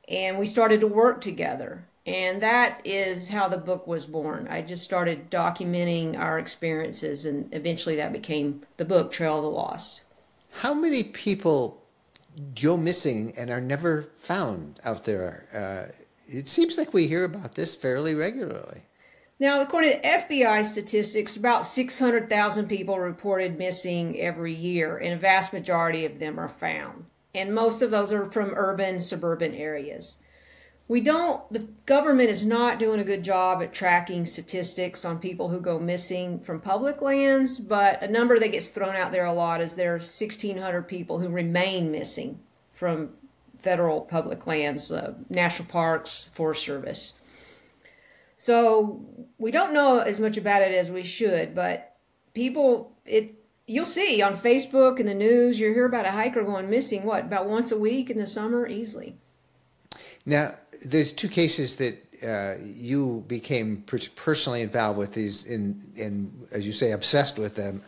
[0.07, 1.85] And we started to work together.
[2.05, 4.47] And that is how the book was born.
[4.49, 9.49] I just started documenting our experiences, and eventually that became the book, Trail of the
[9.49, 10.01] Lost.
[10.51, 11.83] How many people
[12.59, 15.45] go missing and are never found out there?
[15.53, 15.93] Uh,
[16.27, 18.81] it seems like we hear about this fairly regularly.
[19.39, 25.53] Now, according to FBI statistics, about 600,000 people reported missing every year, and a vast
[25.53, 27.05] majority of them are found.
[27.35, 30.17] And most of those are from urban, suburban areas
[30.87, 35.47] we don't the government is not doing a good job at tracking statistics on people
[35.47, 39.33] who go missing from public lands but a number that gets thrown out there a
[39.33, 42.39] lot is there are 1600 people who remain missing
[42.73, 43.09] from
[43.61, 47.13] federal public lands uh, national parks forest service.
[48.35, 49.05] So
[49.37, 51.95] we don't know as much about it as we should but
[52.33, 53.35] people it
[53.67, 57.25] you'll see on facebook and the news you hear about a hiker going missing what
[57.25, 58.67] about once a week in the summer?
[58.67, 59.15] Easily.
[60.25, 63.83] Now there's two cases that uh, you became
[64.15, 67.81] personally involved with these, in, in as you say, obsessed with them.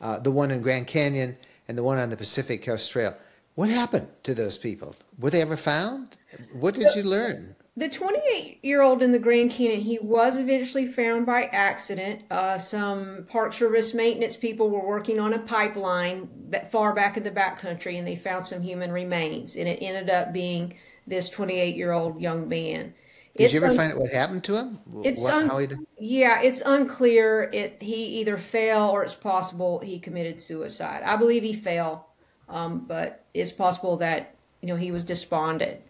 [0.00, 1.36] Uh, the one in Grand Canyon
[1.68, 3.16] and the one on the Pacific Coast Trail.
[3.54, 4.94] What happened to those people?
[5.18, 6.18] Were they ever found?
[6.52, 7.56] What did you learn?
[7.78, 12.22] The 28 year old in the Grand Canyon, he was eventually found by accident.
[12.30, 16.28] Uh, some Park Service maintenance people were working on a pipeline
[16.70, 19.56] far back in the backcountry and they found some human remains.
[19.56, 20.74] And it ended up being
[21.06, 22.94] this 28 year old young man.
[23.36, 24.78] Did it's you ever un- find out what happened to him?
[25.04, 25.78] It's what, un- how he did?
[25.98, 27.50] yeah, it's unclear.
[27.52, 31.02] It he either fell or it's possible he committed suicide.
[31.04, 32.08] I believe he fell,
[32.48, 35.80] um, but it's possible that you know he was despondent.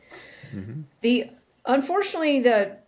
[0.52, 0.82] Mm-hmm.
[1.02, 1.30] The
[1.64, 2.78] unfortunately the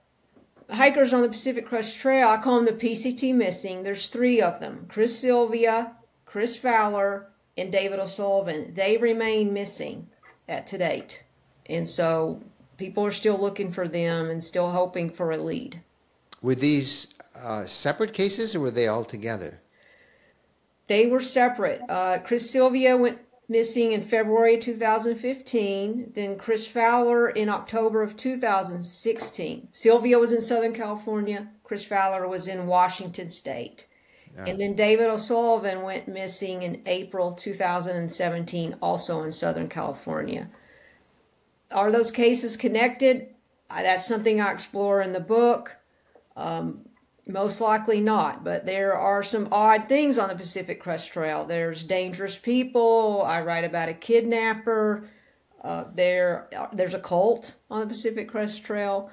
[0.70, 3.84] hikers on the Pacific Crest Trail, I call them the PCT missing.
[3.84, 5.92] There's three of them: Chris Sylvia,
[6.26, 8.74] Kris Fowler, and David O'Sullivan.
[8.74, 10.08] They remain missing
[10.48, 11.22] at to date.
[11.68, 12.40] And so
[12.76, 15.82] people are still looking for them and still hoping for a lead.
[16.40, 19.60] Were these uh, separate cases or were they all together?
[20.86, 21.82] They were separate.
[21.88, 29.68] Uh, Chris Sylvia went missing in February 2015, then Kris Fowler in October of 2016.
[29.72, 33.86] Sylvia was in Southern California, Kris Fowler was in Washington State.
[34.46, 40.48] And then David O'Sullivan went missing in April 2017, also in Southern California.
[41.70, 43.34] Are those cases connected?
[43.68, 45.76] That's something I explore in the book.
[46.36, 46.88] Um,
[47.26, 51.44] most likely not, but there are some odd things on the Pacific Crest Trail.
[51.44, 53.22] There's dangerous people.
[53.22, 55.06] I write about a kidnapper.
[55.62, 59.10] Uh, there, there's a cult on the Pacific Crest Trail.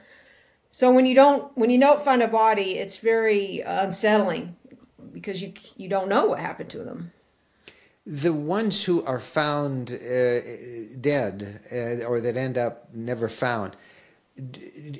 [0.69, 4.55] So when you don't when you don't find a body, it's very unsettling
[5.11, 7.11] because you you don't know what happened to them
[8.05, 10.39] the ones who are found uh,
[11.01, 13.75] dead uh, or that end up never found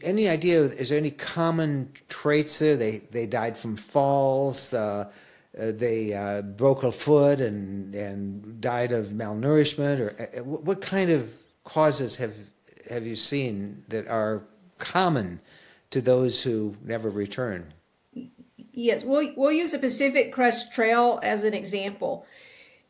[0.03, 2.77] any idea is there any common traits there?
[2.77, 5.11] They they died from falls uh,
[5.59, 11.11] uh they uh, broke a foot and and died of malnourishment or uh, what kind
[11.11, 11.33] of
[11.65, 12.33] causes have
[12.89, 14.43] have you seen that are
[14.77, 15.41] common
[15.89, 17.73] to those who never return?
[18.71, 22.25] Yes we'll, we'll use the pacific crest trail as an example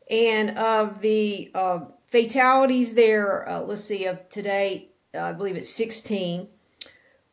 [0.08, 5.70] and of the uh, fatalities there, uh, let's see, of today, uh, I believe it's
[5.70, 6.48] 16.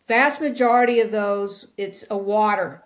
[0.08, 2.84] Vast majority of those, it's a water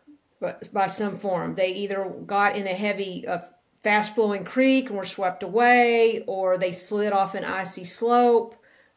[0.71, 1.55] by some form.
[1.55, 3.39] They either got in a heavy, uh,
[3.81, 8.55] fast flowing creek and were swept away, or they slid off an icy slope.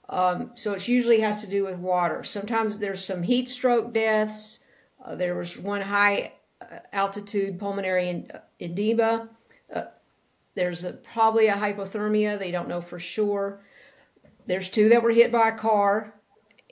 [0.09, 2.25] Um, so it usually has to do with water.
[2.25, 4.59] Sometimes there's some heat stroke deaths.
[5.03, 8.27] Uh, there was one high uh, altitude pulmonary
[8.59, 9.29] edema
[10.61, 12.39] there's a, probably a hypothermia.
[12.39, 13.63] They don't know for sure.
[14.47, 16.13] There's two that were hit by a car,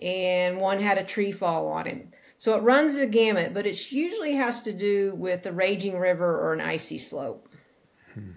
[0.03, 2.12] and one had a tree fall on him.
[2.37, 6.38] So it runs the gamut, but it usually has to do with a raging river
[6.38, 7.48] or an icy slope.
[8.12, 8.33] Hmm.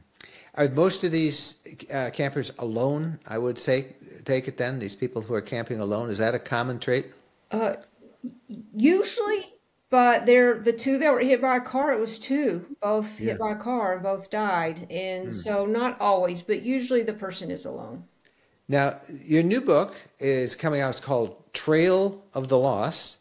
[0.55, 3.19] Are most of these uh, campers alone?
[3.27, 4.79] I would say, take it then.
[4.79, 7.07] These people who are camping alone is that a common trait?
[7.51, 7.73] Uh,
[8.73, 9.53] usually,
[9.91, 11.91] but they're the two that were hit by a car.
[11.91, 13.31] It was two, both yeah.
[13.31, 14.87] hit by a car, and both died.
[14.89, 15.29] And hmm.
[15.29, 18.05] so, not always, but usually the person is alone.
[18.67, 20.91] Now, your new book is coming out.
[20.91, 23.17] It's called Trail of the Lost,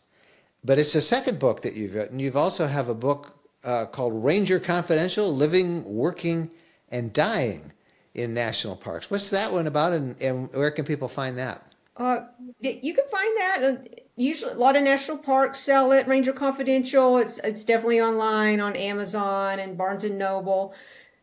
[0.64, 2.20] but it's the second book that you've written.
[2.20, 6.50] You've also have a book uh, called Ranger Confidential: Living, Working,
[6.88, 7.72] and Dying
[8.14, 9.10] in National Parks.
[9.10, 11.66] What's that one about, and, and where can people find that?
[11.96, 12.20] Uh,
[12.60, 14.00] you can find that.
[14.20, 16.06] Usually, a lot of national parks sell it.
[16.06, 17.16] Ranger Confidential.
[17.16, 20.74] It's it's definitely online on Amazon and Barnes and Noble.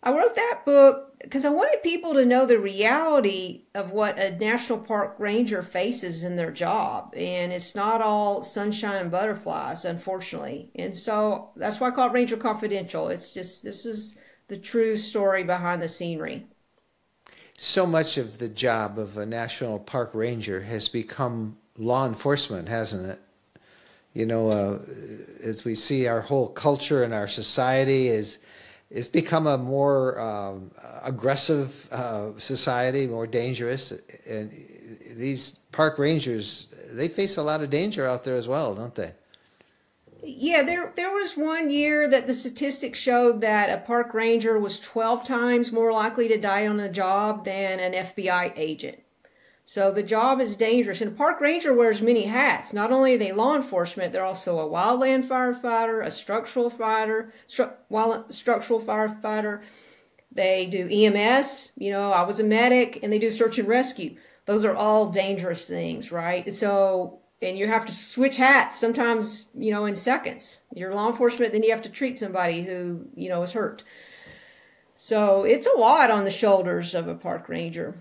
[0.01, 4.35] I wrote that book because I wanted people to know the reality of what a
[4.35, 7.13] national park ranger faces in their job.
[7.15, 10.71] And it's not all sunshine and butterflies, unfortunately.
[10.73, 13.09] And so that's why I call it Ranger Confidential.
[13.09, 16.47] It's just, this is the true story behind the scenery.
[17.59, 23.05] So much of the job of a national park ranger has become law enforcement, hasn't
[23.05, 23.19] it?
[24.13, 24.79] You know, uh,
[25.45, 28.39] as we see our whole culture and our society is
[28.89, 30.71] it's become a more um,
[31.03, 33.91] aggressive uh, society, more dangerous,
[34.27, 34.49] and
[35.15, 39.11] these park rangers they face a lot of danger out there as well, don't they?
[40.23, 44.79] Yeah, there there was one year that the statistics showed that a park ranger was
[44.79, 48.99] 12 times more likely to die on the job than an FBI agent.
[49.69, 51.01] So the job is dangerous.
[51.01, 52.71] And a park ranger wears many hats.
[52.71, 57.73] Not only are they law enforcement, they're also a wildland firefighter, a structural fighter, stru-
[57.89, 59.61] wild, structural firefighter.
[60.31, 61.73] They do EMS.
[61.75, 64.15] You know, I was a medic, and they do search and rescue.
[64.45, 66.51] Those are all dangerous things, right?
[66.53, 70.61] So, and you have to switch hats sometimes, you know, in seconds.
[70.73, 73.83] You're law enforcement, then you have to treat somebody who, you know, is hurt.
[74.93, 77.95] So it's a lot on the shoulders of a park ranger.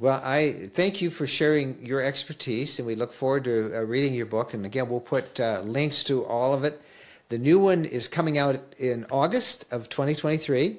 [0.00, 4.14] Well, I thank you for sharing your expertise, and we look forward to uh, reading
[4.14, 4.54] your book.
[4.54, 6.80] And again, we'll put uh, links to all of it.
[7.28, 10.78] The new one is coming out in August of 2023.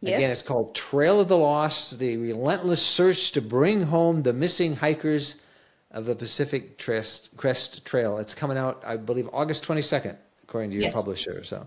[0.00, 0.18] Yes.
[0.18, 4.74] Again, it's called Trail of the Lost The Relentless Search to Bring Home the Missing
[4.74, 5.36] Hikers
[5.92, 8.18] of the Pacific Crest, Crest Trail.
[8.18, 10.94] It's coming out, I believe, August 22nd, according to your yes.
[10.94, 11.44] publisher.
[11.44, 11.64] So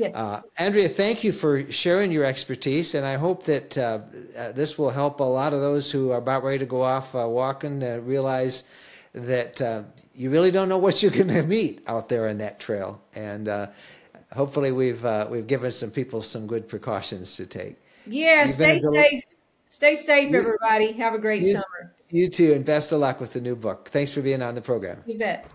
[0.00, 0.14] Yes.
[0.14, 4.00] Uh, Andrea, thank you for sharing your expertise, and I hope that uh,
[4.34, 7.14] uh, this will help a lot of those who are about ready to go off
[7.14, 8.64] uh, walking to realize
[9.12, 9.82] that uh,
[10.14, 12.98] you really don't know what you're going to meet out there in that trail.
[13.14, 13.66] And uh,
[14.32, 17.76] hopefully, we've we've given some people some good precautions to take.
[18.06, 19.24] Yeah, You've stay safe.
[19.68, 20.92] Stay safe, everybody.
[20.92, 21.92] Have a great you, summer.
[22.08, 23.90] You too, and best of luck with the new book.
[23.90, 25.02] Thanks for being on the program.
[25.06, 25.46] You bet.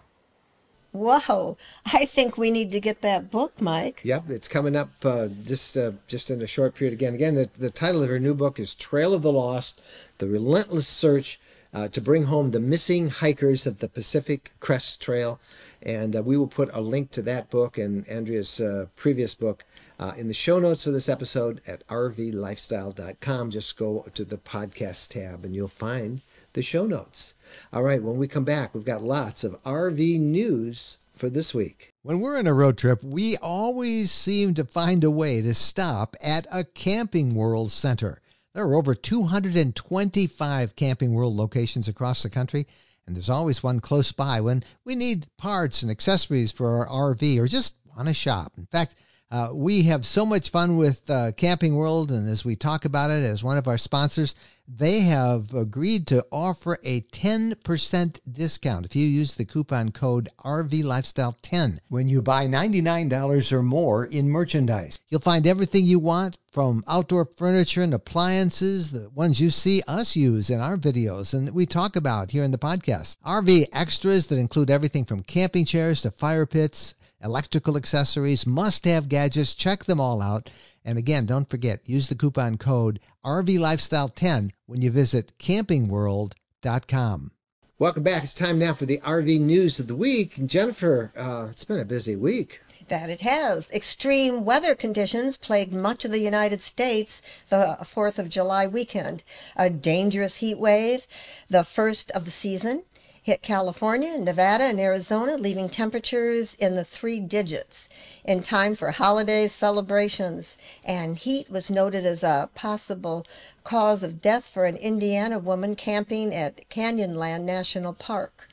[0.95, 1.58] Whoa!
[1.86, 3.99] I think we need to get that book, Mike.
[4.05, 6.93] Yep, it's coming up uh, just uh, just in a short period.
[6.93, 9.81] Again, again, the, the title of her new book is "Trail of the Lost:
[10.19, 11.38] The Relentless Search
[11.73, 15.38] uh, to Bring Home the Missing Hikers of the Pacific Crest Trail."
[15.84, 19.65] And uh, we will put a link to that book and Andrea's uh, previous book
[19.99, 23.51] uh, in the show notes for this episode at rvlifestyle.com.
[23.51, 26.21] Just go to the podcast tab and you'll find
[26.56, 27.36] the show notes.
[27.72, 31.94] All right, when we come back, we've got lots of RV news for this week.
[32.02, 36.15] When we're on a road trip, we always seem to find a way to stop
[36.22, 38.22] at a Camping World center.
[38.54, 42.68] There are over 225 Camping World locations across the country,
[43.06, 47.38] and there's always one close by when we need parts and accessories for our RV
[47.38, 48.54] or just want to shop.
[48.58, 48.96] In fact,
[49.32, 53.12] uh, we have so much fun with uh, Camping World, and as we talk about
[53.12, 54.36] it as one of our sponsors,
[54.67, 61.80] they have agreed to offer a 10% discount if you use the coupon code RVLifestyle10
[61.88, 64.99] when you buy $99 or more in merchandise.
[65.10, 70.15] You'll find everything you want from outdoor furniture and appliances, the ones you see us
[70.15, 73.18] use in our videos and we talk about here in the podcast.
[73.26, 79.09] RV extras that include everything from camping chairs to fire pits electrical accessories, must have
[79.09, 79.55] gadgets.
[79.55, 80.51] Check them all out.
[80.86, 87.31] And again, don't forget, use the coupon code RVLifestyle10 when you visit campingworld.com.
[87.77, 88.23] Welcome back.
[88.23, 90.38] It's time now for the RV news of the week.
[90.38, 92.61] And Jennifer, uh, it's been a busy week.
[92.88, 93.71] That it has.
[93.71, 99.23] Extreme weather conditions plagued much of the United States the 4th of July weekend.
[99.55, 101.07] A dangerous heat wave,
[101.49, 102.83] the first of the season,
[103.26, 107.89] hit California, Nevada, and Arizona, leaving temperatures in the three digits
[108.23, 110.59] in time for holidays, celebrations.
[110.84, 113.26] And heat was noted as a possible
[113.63, 118.47] cause of death for an Indiana woman camping at Canyonland National Park.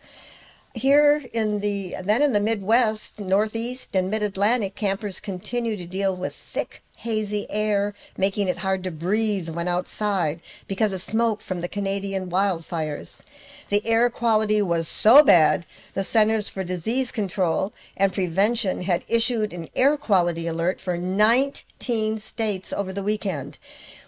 [0.74, 6.34] Here in the then in the Midwest, Northeast, and Mid-Atlantic, campers continue to deal with
[6.34, 11.68] thick hazy air, making it hard to breathe when outside because of smoke from the
[11.68, 13.20] Canadian wildfires.
[13.68, 19.52] The air quality was so bad, the Centers for Disease Control and Prevention had issued
[19.52, 23.58] an air quality alert for 19 states over the weekend,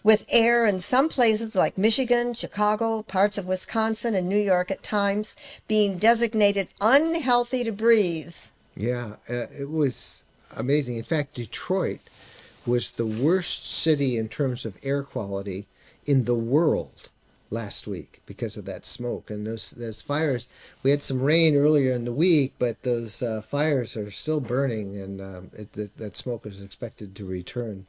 [0.04, 4.82] with air in some places like Michigan, Chicago, parts of Wisconsin, and New York at
[4.82, 5.34] times
[5.66, 8.36] being designated unhealthy to breathe.
[8.76, 10.22] Yeah, uh, it was
[10.56, 10.96] amazing.
[10.96, 12.00] In fact, Detroit
[12.66, 15.66] was the worst city in terms of air quality
[16.06, 17.08] in the world
[17.50, 20.48] last week because of that smoke and those those fires.
[20.82, 24.96] We had some rain earlier in the week, but those uh, fires are still burning,
[24.96, 27.86] and um, it, that, that smoke is expected to return.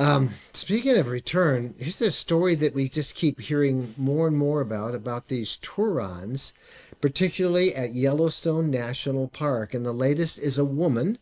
[0.00, 4.62] Um, speaking of return, here's a story that we just keep hearing more and more
[4.62, 6.54] about about these Tourons,
[7.02, 9.74] particularly at Yellowstone National Park.
[9.74, 11.18] And the latest is a woman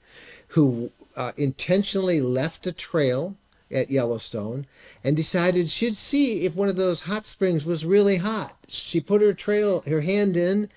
[0.48, 3.34] who uh, intentionally left a trail
[3.68, 4.64] at Yellowstone
[5.02, 8.54] and decided she'd see if one of those hot springs was really hot.
[8.68, 10.68] She put her trail, her hand in,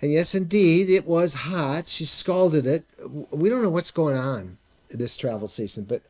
[0.00, 1.88] and yes, indeed, it was hot.
[1.88, 2.84] She scalded it.
[3.32, 4.58] We don't know what's going on
[4.88, 6.02] this travel season, but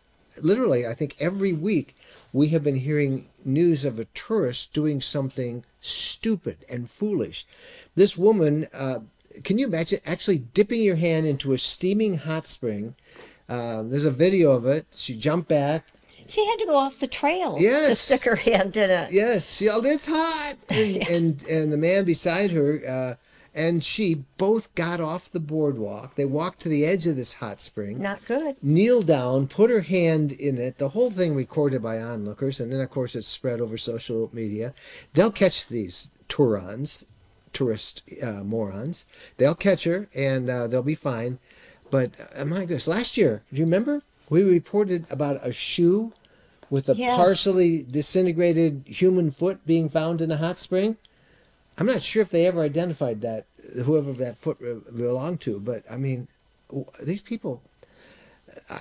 [0.42, 1.96] literally, I think every week
[2.32, 7.46] we have been hearing news of a tourist doing something stupid and foolish.
[7.94, 9.00] This woman, uh,
[9.42, 12.94] can you imagine actually dipping your hand into a steaming hot spring?
[13.48, 14.86] Uh, there's a video of it.
[14.94, 15.84] She jumped back.
[16.26, 17.98] She had to go off the trail to Yes.
[18.00, 19.12] stick her hand in it.
[19.12, 23.14] Yes, she yelled, "It's hot!" And and, and the man beside her uh,
[23.54, 26.14] and she both got off the boardwalk.
[26.16, 28.00] They walked to the edge of this hot spring.
[28.02, 28.56] Not good.
[28.62, 30.78] Kneeled down, put her hand in it.
[30.78, 34.72] The whole thing recorded by onlookers, and then of course it's spread over social media.
[35.12, 37.04] They'll catch these Tourons,
[37.52, 39.06] tourist uh, morons.
[39.36, 41.38] They'll catch her, and uh, they'll be fine.
[41.90, 44.02] But uh, my goodness, last year, do you remember?
[44.28, 46.12] We reported about a shoe
[46.70, 47.14] with a Yes.
[47.14, 50.96] partially disintegrated human foot being found in a hot spring.
[51.78, 53.46] I'm not sure if they ever identified that,
[53.84, 54.58] whoever that foot
[54.96, 56.28] belonged to, but I mean,
[56.68, 57.62] w- these people,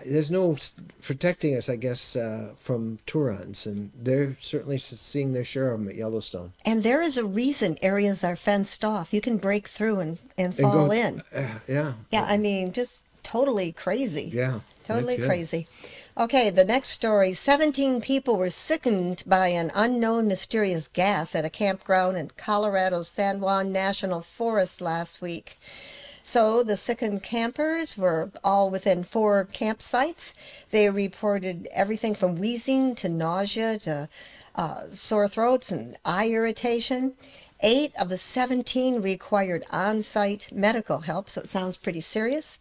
[0.05, 0.55] there's no
[1.01, 5.89] protecting us, I guess, uh, from Tourons, and they're certainly seeing their share of them
[5.89, 6.53] at Yellowstone.
[6.65, 9.13] And there is a reason areas are fenced off.
[9.13, 11.23] You can break through and, and And fall go- in.
[11.33, 11.93] Uh, yeah.
[12.11, 14.29] Yeah, I mean, just totally crazy.
[14.31, 14.59] Yeah.
[14.85, 15.67] Totally crazy.
[16.15, 21.49] Okay, the next story 17 people were sickened by an unknown mysterious gas at a
[21.49, 25.57] campground in Colorado's San Juan National Forest last week.
[26.21, 30.33] So the sickened campers were all within four campsites.
[30.69, 34.07] They reported everything from wheezing to nausea to
[34.53, 37.13] uh, sore throats and eye irritation.
[37.65, 42.59] Eight of the 17 required on site medical help, so it sounds pretty serious.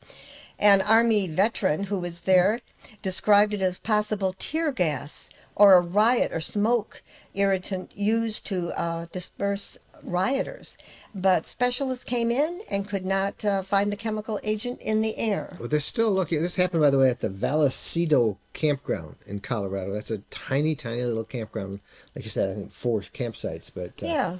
[0.60, 2.60] An Army veteran who was there
[3.02, 7.02] described it as possible tear gas or a riot or smoke
[7.34, 10.76] irritant used to uh, disperse rioters.
[11.12, 15.56] But specialists came in and could not uh, find the chemical agent in the air.
[15.58, 16.42] Well, they're still looking.
[16.42, 19.92] This happened, by the way, at the Vallecito campground in Colorado.
[19.92, 21.80] That's a tiny, tiny little campground.
[22.14, 24.36] Like you said, I think four campsites, but uh, Yeah.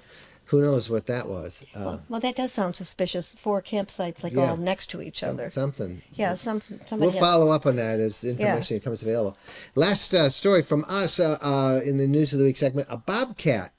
[0.53, 1.65] Who knows what that was?
[1.75, 3.27] Uh, Well, that does sound suspicious.
[3.29, 4.51] Four campsites, like Yeah.
[4.51, 5.51] all next to each other.
[5.51, 6.03] something.
[6.13, 9.37] Yeah, some, somebody We'll has- follow up on that as information becomes available.
[9.75, 12.99] Last uh, story from us uh, uh, in the News of the Week segment a
[12.99, 13.73] bobcat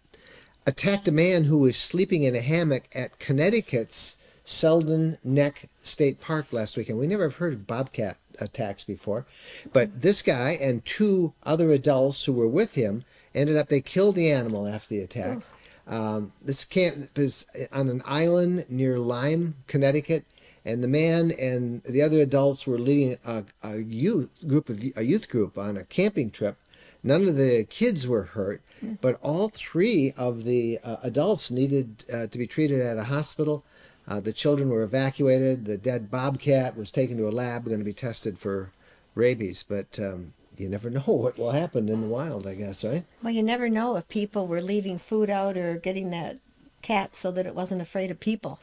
[0.66, 6.52] attacked a man who was sleeping in a hammock at Connecticut's Selden Neck State Park
[6.52, 6.98] last weekend.
[6.98, 9.26] We never have heard of bobcat attacks before,
[9.72, 13.04] but this guy and two other adults who were with him
[13.36, 15.40] ended up, they killed the animal after the attack.
[15.88, 20.26] Um, this camp is on an island near Lyme, Connecticut,
[20.66, 25.04] and the man and the other adults were leading a, a youth group of a
[25.04, 26.58] youth group on a camping trip.
[27.04, 28.62] None of the kids were hurt,
[29.02, 33.66] but all three of the uh, adults needed uh, to be treated at a hospital.
[34.08, 35.66] Uh, the children were evacuated.
[35.66, 38.72] The dead bobcat was taken to a lab, going to be tested for
[39.16, 39.64] rabies.
[39.68, 43.06] But um, you never know what will happen in the wild, I guess, right?
[43.22, 46.40] Well, you never know if people were leaving food out or getting that
[46.84, 48.60] cat so that it wasn't afraid of people.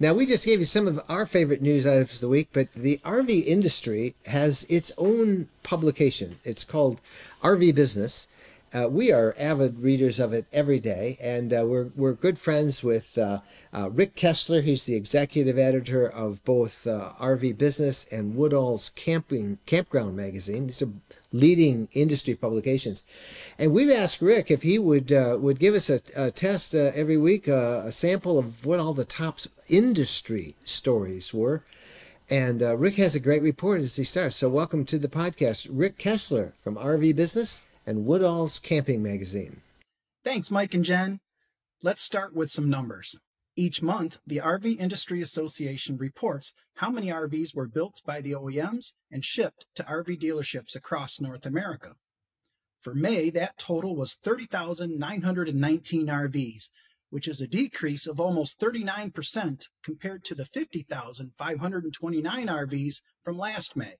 [0.00, 2.72] Now, we just gave you some of our favorite news items of the week, but
[2.72, 6.38] the RV industry has its own publication.
[6.44, 7.02] It's called
[7.42, 8.28] RV Business.
[8.72, 12.82] Uh, we are avid readers of it every day, and uh, we're, we're good friends
[12.82, 13.38] with uh,
[13.72, 14.62] uh Rick Kessler.
[14.62, 20.66] He's the executive editor of both uh, RV Business and Woodall's Camping Campground magazine.
[20.66, 20.90] These are
[21.34, 23.04] leading industry publications,
[23.58, 27.16] and we've asked Rick if he would uh, would give us a, a test every
[27.16, 31.62] week, a sample of what all the top industry stories were.
[32.30, 34.36] And uh, Rick has a great report as he starts.
[34.36, 39.60] So, welcome to the podcast, Rick Kessler from RV Business and Woodall's Camping Magazine.
[40.24, 41.20] Thanks, Mike and Jen.
[41.82, 43.18] Let's start with some numbers.
[43.56, 48.94] Each month, the RV Industry Association reports how many RVs were built by the OEMs
[49.12, 51.94] and shipped to RV dealerships across North America.
[52.80, 56.68] For May, that total was 30,919 RVs,
[57.10, 63.98] which is a decrease of almost 39% compared to the 50,529 RVs from last May.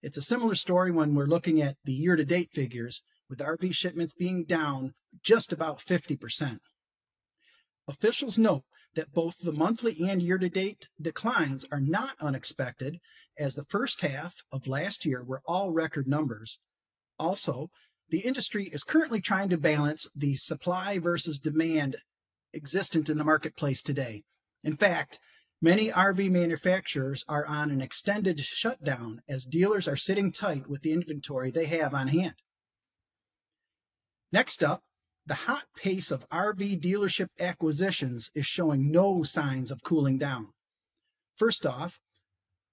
[0.00, 3.74] It's a similar story when we're looking at the year to date figures, with RV
[3.74, 6.60] shipments being down just about 50%.
[7.86, 8.64] Officials note
[8.94, 13.00] that both the monthly and year to date declines are not unexpected,
[13.36, 16.60] as the first half of last year were all record numbers.
[17.18, 17.70] Also,
[18.08, 21.96] the industry is currently trying to balance the supply versus demand
[22.54, 24.22] existent in the marketplace today.
[24.62, 25.18] In fact,
[25.60, 30.92] many RV manufacturers are on an extended shutdown as dealers are sitting tight with the
[30.92, 32.36] inventory they have on hand.
[34.32, 34.82] Next up,
[35.26, 40.48] the hot pace of RV dealership acquisitions is showing no signs of cooling down.
[41.36, 41.98] First off,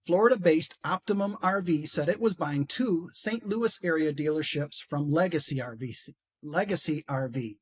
[0.05, 3.45] Florida based Optimum RV said it was buying two St.
[3.47, 6.09] Louis area dealerships from Legacy RV.
[6.41, 7.57] Legacy RV.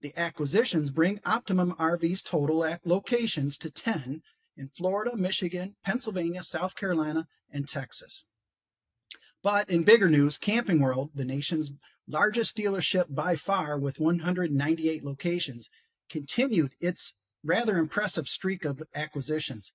[0.00, 4.22] The acquisitions bring Optimum RV's total locations to 10
[4.56, 8.24] in Florida, Michigan, Pennsylvania, South Carolina, and Texas.
[9.42, 11.70] But in bigger news, Camping World, the nation's
[12.06, 15.68] largest dealership by far with 198 locations,
[16.08, 19.72] continued its rather impressive streak of acquisitions.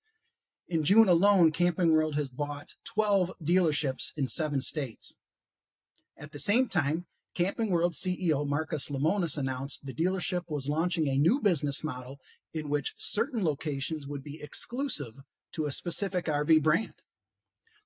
[0.67, 5.15] In June alone, Camping World has bought 12 dealerships in seven states.
[6.17, 11.17] At the same time, Camping World CEO Marcus Lemonis announced the dealership was launching a
[11.17, 12.19] new business model
[12.53, 15.21] in which certain locations would be exclusive
[15.53, 16.93] to a specific RV brand.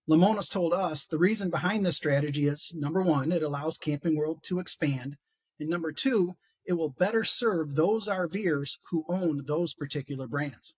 [0.10, 4.44] Lemonis told us the reason behind this strategy is number one, it allows Camping World
[4.44, 5.16] to expand,
[5.60, 6.36] and number two,
[6.66, 10.76] it will better serve those RVers who own those particular brands.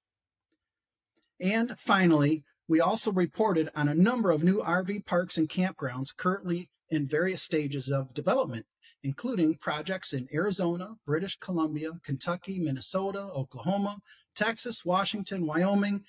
[1.39, 6.69] And finally, we also reported on a number of new RV parks and campgrounds currently
[6.89, 8.67] in various stages of development,
[9.03, 13.97] including projects in Arizona, British Columbia, Kentucky, Minnesota, Oklahoma,
[14.35, 16.03] Texas, Washington, Wyoming,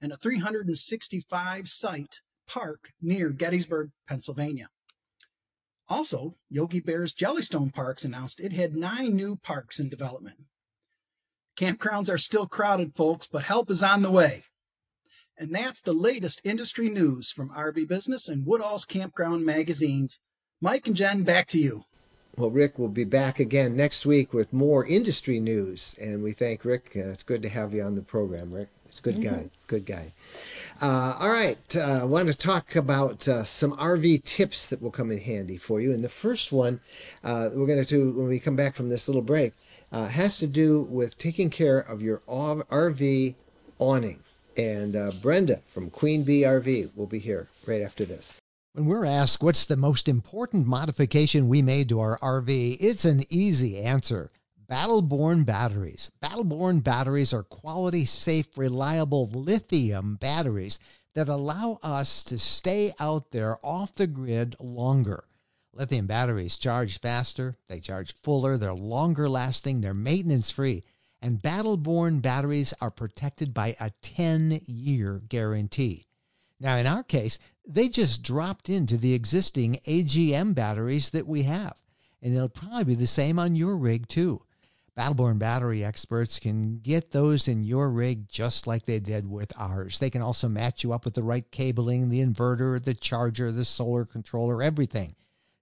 [0.00, 2.20] and a 365 site
[2.52, 4.68] park near Gettysburg, Pennsylvania.
[5.88, 10.36] Also, Yogi Bear's Jellystone Parks announced it had nine new parks in development.
[11.56, 14.44] Campgrounds are still crowded, folks, but help is on the way.
[15.38, 20.18] And that's the latest industry news from RV Business and Woodall's Campground magazines.
[20.60, 21.84] Mike and Jen, back to you.
[22.36, 25.96] Well, Rick will be back again next week with more industry news.
[26.00, 26.92] And we thank Rick.
[26.96, 28.68] Uh, it's good to have you on the program, Rick.
[28.92, 29.34] It's a good mm-hmm.
[29.34, 29.50] guy.
[29.68, 30.12] Good guy.
[30.82, 31.56] Uh, all right.
[31.74, 35.56] Uh, I want to talk about uh, some RV tips that will come in handy
[35.56, 35.94] for you.
[35.94, 36.78] And the first one
[37.24, 39.54] uh, we're going to do when we come back from this little break
[39.92, 43.34] uh, has to do with taking care of your RV
[43.78, 44.18] awning.
[44.58, 48.40] And uh, Brenda from Queen Bee RV will be here right after this.
[48.74, 53.24] When we're asked what's the most important modification we made to our RV, it's an
[53.30, 54.28] easy answer.
[54.68, 56.10] Battle Born batteries.
[56.20, 60.78] Battle Born batteries are quality, safe, reliable lithium batteries
[61.14, 65.24] that allow us to stay out there off the grid longer.
[65.74, 70.84] Lithium batteries charge faster, they charge fuller, they're longer lasting, they're maintenance free,
[71.20, 76.06] and Battle Born batteries are protected by a 10 year guarantee.
[76.60, 81.80] Now, in our case, they just dropped into the existing AGM batteries that we have,
[82.22, 84.40] and they'll probably be the same on your rig too.
[84.94, 89.50] Battle Born battery experts can get those in your rig just like they did with
[89.58, 89.98] ours.
[89.98, 93.64] They can also match you up with the right cabling, the inverter, the charger, the
[93.64, 95.14] solar controller, everything.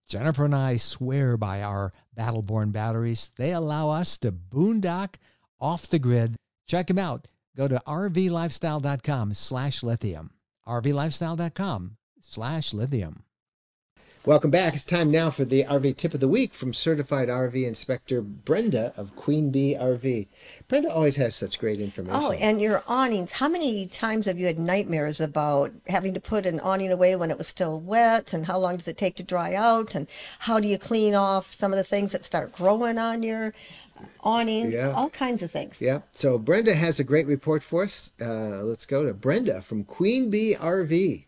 [0.09, 3.31] Jennifer and I swear by our Battle Born batteries.
[3.37, 5.15] They allow us to boondock
[5.61, 6.35] off the grid.
[6.67, 7.29] Check them out.
[7.57, 10.31] Go to rvlifestyle.com slash lithium.
[10.67, 13.23] rvlifestyle.com slash lithium.
[14.27, 14.75] Welcome back.
[14.75, 18.93] It's time now for the RV tip of the week from certified RV inspector Brenda
[18.95, 20.29] of Queen Bee RV.
[20.69, 22.21] Brenda always has such great information.
[22.23, 23.33] Oh, and your awnings.
[23.33, 27.31] How many times have you had nightmares about having to put an awning away when
[27.31, 28.35] it was still wet?
[28.35, 29.95] And how long does it take to dry out?
[29.95, 30.07] And
[30.41, 33.55] how do you clean off some of the things that start growing on your
[34.23, 34.71] awning?
[34.71, 34.93] Yeah.
[34.93, 35.81] All kinds of things.
[35.81, 36.01] Yeah.
[36.13, 38.13] So Brenda has a great report for us.
[38.21, 41.25] Uh, let's go to Brenda from Queen Bee RV.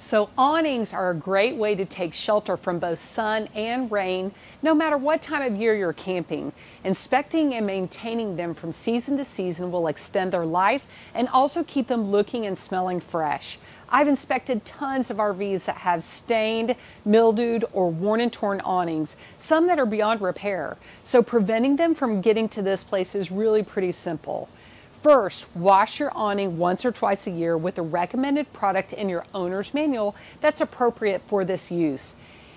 [0.00, 4.32] So, awnings are a great way to take shelter from both sun and rain,
[4.62, 6.52] no matter what time of year you're camping.
[6.84, 10.82] Inspecting and maintaining them from season to season will extend their life
[11.14, 13.58] and also keep them looking and smelling fresh.
[13.88, 19.66] I've inspected tons of RVs that have stained, mildewed, or worn and torn awnings, some
[19.66, 20.76] that are beyond repair.
[21.02, 24.48] So, preventing them from getting to this place is really pretty simple.
[25.02, 29.24] First, wash your awning once or twice a year with the recommended product in your
[29.32, 32.16] owner's manual that's appropriate for this use.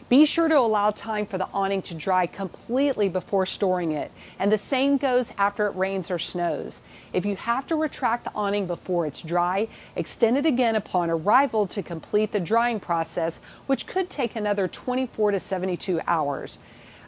[0.09, 4.51] Be sure to allow time for the awning to dry completely before storing it, and
[4.51, 6.81] the same goes after it rains or snows.
[7.13, 11.67] If you have to retract the awning before it's dry, extend it again upon arrival
[11.67, 16.57] to complete the drying process, which could take another 24 to 72 hours.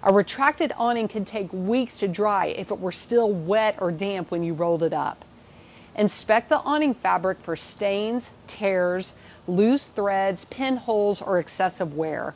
[0.06, 4.32] A retracted awning can take weeks to dry if it were still wet or damp
[4.32, 5.24] when you rolled it up.
[5.95, 9.14] Inspect the awning fabric for stains, tears,
[9.47, 12.36] loose threads, pinholes, or excessive wear.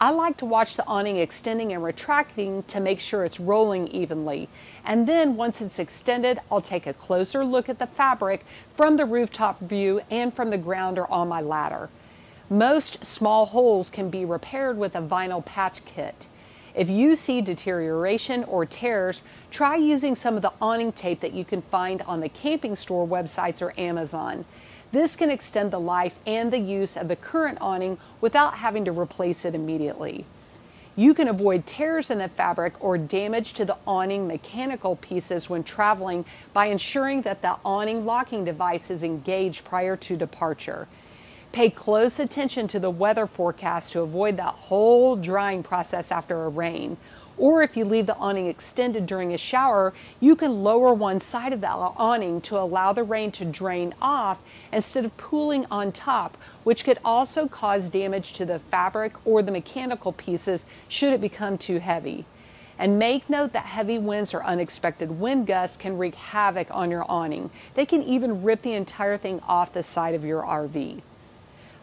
[0.00, 4.48] I like to watch the awning extending and retracting to make sure it's rolling evenly.
[4.84, 9.06] And then once it's extended, I'll take a closer look at the fabric from the
[9.06, 11.88] rooftop view and from the ground or on my ladder.
[12.48, 16.28] Most small holes can be repaired with a vinyl patch kit.
[16.78, 21.44] If you see deterioration or tears, try using some of the awning tape that you
[21.44, 24.44] can find on the camping store websites or Amazon.
[24.92, 28.92] This can extend the life and the use of the current awning without having to
[28.92, 30.24] replace it immediately.
[30.94, 35.64] You can avoid tears in the fabric or damage to the awning mechanical pieces when
[35.64, 40.86] traveling by ensuring that the awning locking device is engaged prior to departure.
[41.50, 46.48] Pay close attention to the weather forecast to avoid that whole drying process after a
[46.48, 46.96] rain.
[47.38, 51.52] Or if you leave the awning extended during a shower, you can lower one side
[51.52, 54.40] of the awning to allow the rain to drain off
[54.72, 59.52] instead of pooling on top, which could also cause damage to the fabric or the
[59.52, 62.26] mechanical pieces should it become too heavy.
[62.78, 67.06] And make note that heavy winds or unexpected wind gusts can wreak havoc on your
[67.08, 67.50] awning.
[67.74, 71.00] They can even rip the entire thing off the side of your RV.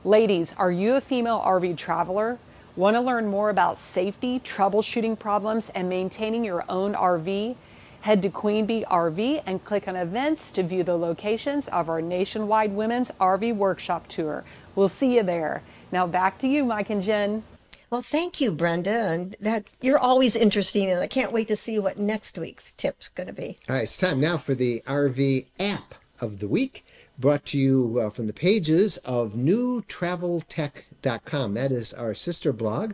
[0.06, 2.38] Ladies, are you a female RV traveler?
[2.76, 7.56] Want to learn more about safety, troubleshooting problems, and maintaining your own RV?
[8.02, 12.04] Head to Queen Bee RV and click on events to view the locations of our
[12.04, 14.44] nationwide women's RV workshop tour.
[14.76, 15.64] We'll see you there.
[15.92, 17.42] Now back to you, Mike and Jen.
[17.90, 18.92] Well, thank you, Brenda.
[18.92, 23.10] And that you're always interesting, and I can't wait to see what next week's tip's
[23.10, 23.58] going to be.
[23.68, 26.86] All right, it's time now for the RV app of the week
[27.20, 31.54] brought to you uh, from the pages of newtraveltech.com.
[31.54, 32.94] That is our sister blog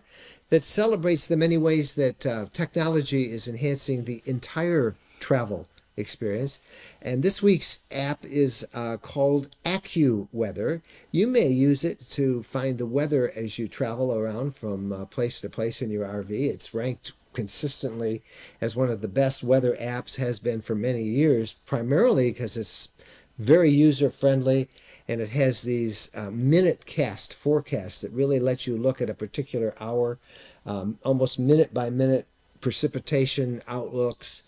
[0.50, 5.68] that celebrates the many ways that uh, technology is enhancing the entire travel
[5.98, 6.60] experience.
[7.02, 10.82] And this week's app is uh, called AccuWeather.
[11.12, 15.42] You may use it to find the weather as you travel around from uh, place
[15.42, 16.32] to place in your RV.
[16.32, 18.22] It's ranked consistently
[18.60, 22.90] as one of the best weather apps has been for many years, primarily because it's
[23.38, 24.68] very user friendly
[25.08, 29.74] and it has these uh, MinuteCast forecasts that really let you look at a particular
[29.80, 30.20] hour,
[30.66, 32.28] um, almost minute by minute
[32.62, 34.44] precipitation outlooks.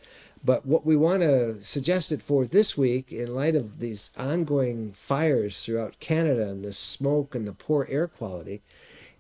[0.46, 4.92] But what we want to suggest it for this week, in light of these ongoing
[4.94, 8.62] fires throughout Canada and the smoke and the poor air quality,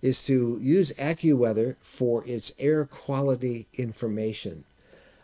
[0.01, 4.65] is to use AccuWeather for its air quality information.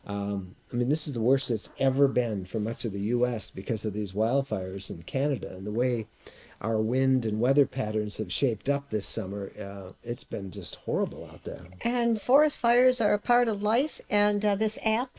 [0.07, 3.51] Um, I mean, this is the worst it's ever been for much of the U.S.
[3.51, 6.07] because of these wildfires in Canada and the way
[6.61, 9.51] our wind and weather patterns have shaped up this summer.
[9.59, 11.65] Uh, it's been just horrible out there.
[11.83, 15.11] And forest fires are a part of life, and uh, this app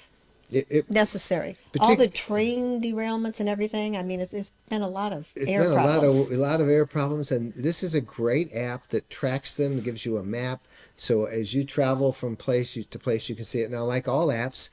[0.50, 1.56] It, it, necessary.
[1.72, 3.96] Partic- All the train derailments and everything.
[3.96, 6.14] I mean, it's, it's been a lot of it's air been problems.
[6.14, 9.08] a lot of a lot of air problems, and this is a great app that
[9.08, 10.60] tracks them, gives you a map.
[11.00, 13.70] So as you travel from place to place, you can see it.
[13.70, 14.68] Now, like all apps,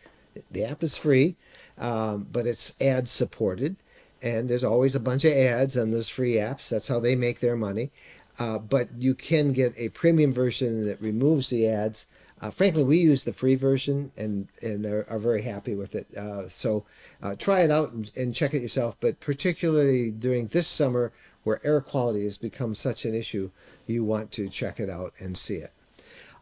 [0.51, 1.38] the app is free,
[1.78, 3.78] um, but it's ad supported,
[4.21, 6.67] and there's always a bunch of ads on those free apps.
[6.67, 7.91] That's how they make their money.
[8.38, 12.07] Uh, but you can get a premium version that removes the ads.
[12.41, 16.13] Uh, frankly, we use the free version and and are, are very happy with it.
[16.13, 16.84] Uh, so
[17.23, 18.97] uh, try it out and, and check it yourself.
[18.99, 21.13] But particularly during this summer,
[21.45, 23.49] where air quality has become such an issue,
[23.86, 25.71] you want to check it out and see it.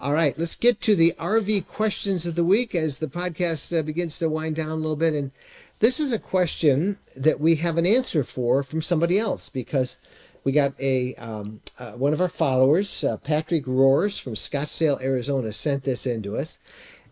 [0.01, 3.81] All right, let's get to the RV questions of the week as the podcast uh,
[3.81, 5.13] begins to wind down a little bit.
[5.13, 5.31] And
[5.79, 9.95] this is a question that we have an answer for from somebody else because
[10.43, 15.53] we got a um, uh, one of our followers, uh, Patrick Roars from Scottsdale, Arizona,
[15.53, 16.59] sent this in to us.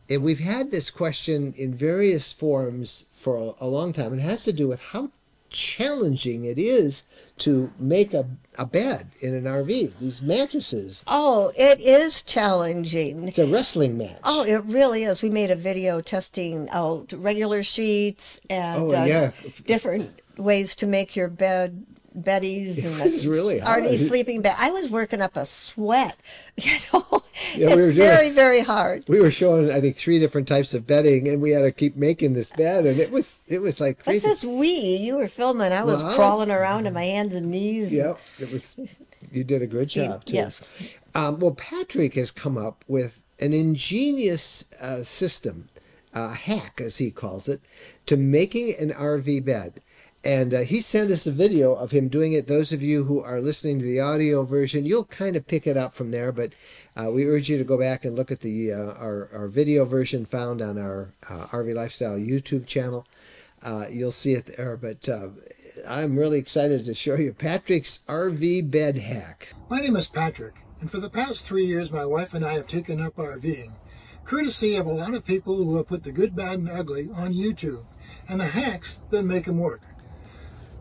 [0.09, 4.13] And we've had this question in various forms for a, a long time.
[4.13, 5.09] It has to do with how
[5.53, 7.03] challenging it is
[7.39, 8.27] to make a,
[8.59, 9.97] a bed in an RV.
[9.99, 11.03] These mattresses.
[11.07, 13.27] Oh, it is challenging.
[13.27, 14.19] It's a wrestling match.
[14.23, 15.23] Oh, it really is.
[15.23, 19.31] We made a video testing out regular sheets and Oh, uh, yeah.
[19.65, 21.85] different ways to make your bed
[22.15, 23.83] beddies and was really hard.
[23.83, 24.55] RV sleeping bed.
[24.59, 26.17] I was working up a sweat.
[26.55, 27.23] You know,
[27.55, 29.05] Yeah, it's we were doing- very very hard.
[29.07, 31.95] we were showing I think three different types of bedding, and we had to keep
[31.95, 34.27] making this bed, and it was it was like What's crazy.
[34.27, 34.69] this we?
[34.97, 35.71] You were filming.
[35.71, 37.91] I was Well, crawling around on my hands and knees.
[37.91, 38.79] Yep, it was.
[39.31, 40.33] You did a good job too.
[40.35, 40.61] Yes.
[41.15, 45.69] Um, well, Patrick has come up with an ingenious uh, system,
[46.13, 47.61] uh, hack as he calls it,
[48.05, 49.81] to making an RV bed.
[50.25, 52.47] And uh, he sent us a video of him doing it.
[52.47, 55.75] Those of you who are listening to the audio version, you'll kind of pick it
[55.75, 56.31] up from there.
[56.31, 56.55] But
[56.95, 59.83] uh, we urge you to go back and look at the uh, our, our video
[59.83, 63.05] version found on our uh, RV Lifestyle YouTube channel.
[63.61, 64.77] Uh, you'll see it there.
[64.77, 65.27] But uh,
[65.89, 69.53] I'm really excited to show you Patrick's RV bed hack.
[69.69, 72.67] My name is Patrick, and for the past three years, my wife and I have
[72.67, 73.73] taken up RVing,
[74.23, 77.33] courtesy of a lot of people who have put the good, bad, and ugly on
[77.33, 77.83] YouTube,
[78.29, 79.81] and the hacks that make them work.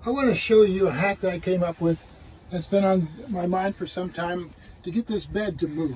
[0.05, 2.05] I want to show you a hack that I came up with
[2.51, 4.51] that's been on my mind for some time
[4.83, 5.95] to get this bed to move.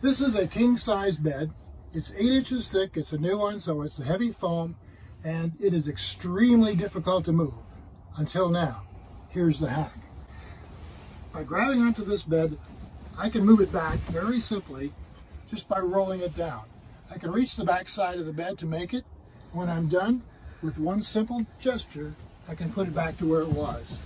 [0.00, 1.50] This is a king size bed.
[1.92, 2.96] It's eight inches thick.
[2.96, 4.76] It's a new one, so it's a heavy foam,
[5.22, 7.52] and it is extremely difficult to move
[8.16, 8.84] until now.
[9.28, 9.98] Here's the hack.
[11.34, 12.56] By grabbing onto this bed,
[13.18, 14.90] I can move it back very simply
[15.50, 16.62] just by rolling it down.
[17.10, 19.04] I can reach the back side of the bed to make it.
[19.52, 20.22] When I'm done,
[20.62, 22.14] with one simple gesture,
[22.48, 23.98] I can put it back to where it was.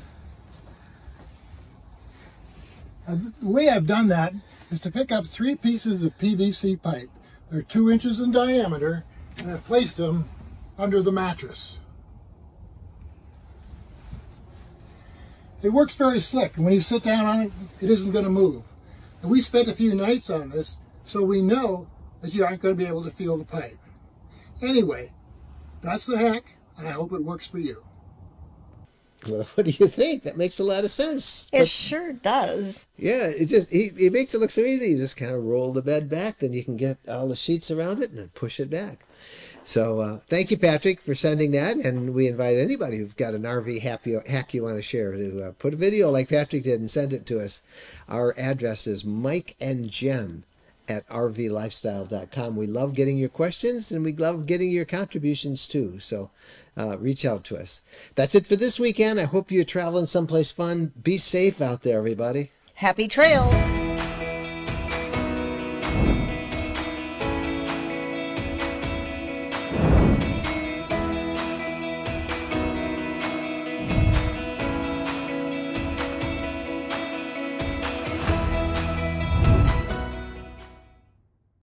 [3.09, 4.35] Now, the way I've done that
[4.71, 7.09] is to pick up three pieces of PVC pipe.
[7.51, 9.05] They're two inches in diameter,
[9.39, 10.29] and I've placed them
[10.77, 11.79] under the mattress.
[15.63, 18.31] It works very slick, and when you sit down on it, it isn't going to
[18.31, 18.63] move.
[19.23, 21.87] And we spent a few nights on this, so we know
[22.21, 23.79] that you aren't going to be able to feel the pipe.
[24.61, 25.13] Anyway,
[25.83, 27.86] that's the hack, and I hope it works for you.
[29.29, 30.23] Well, what do you think?
[30.25, 31.49] That makes a lot of sense.
[31.53, 32.85] It But, sure does.
[32.97, 34.91] yeah, it just he, he makes it look so easy.
[34.91, 37.71] You just kind of roll the bed back, then you can get all the sheets
[37.71, 39.01] around it and then push it back.
[39.65, 41.77] So uh, thank you, Patrick, for sending that.
[41.77, 45.11] And we invite anybody who's got an RV hack you, hack you want to share
[45.13, 47.63] to uh, put a video like Patrick did and send it to us.
[48.09, 50.45] Our address is Mike and Jen
[50.89, 52.57] at rvlifestyle.com.
[52.57, 55.99] We love getting your questions and we love getting your contributions too.
[55.99, 56.31] So
[56.77, 57.83] uh, reach out to us.
[58.15, 59.19] That's it for this weekend.
[59.21, 60.93] I hope you're traveling someplace fun.
[61.03, 62.51] Be safe out there, everybody.
[62.75, 63.96] Happy trails.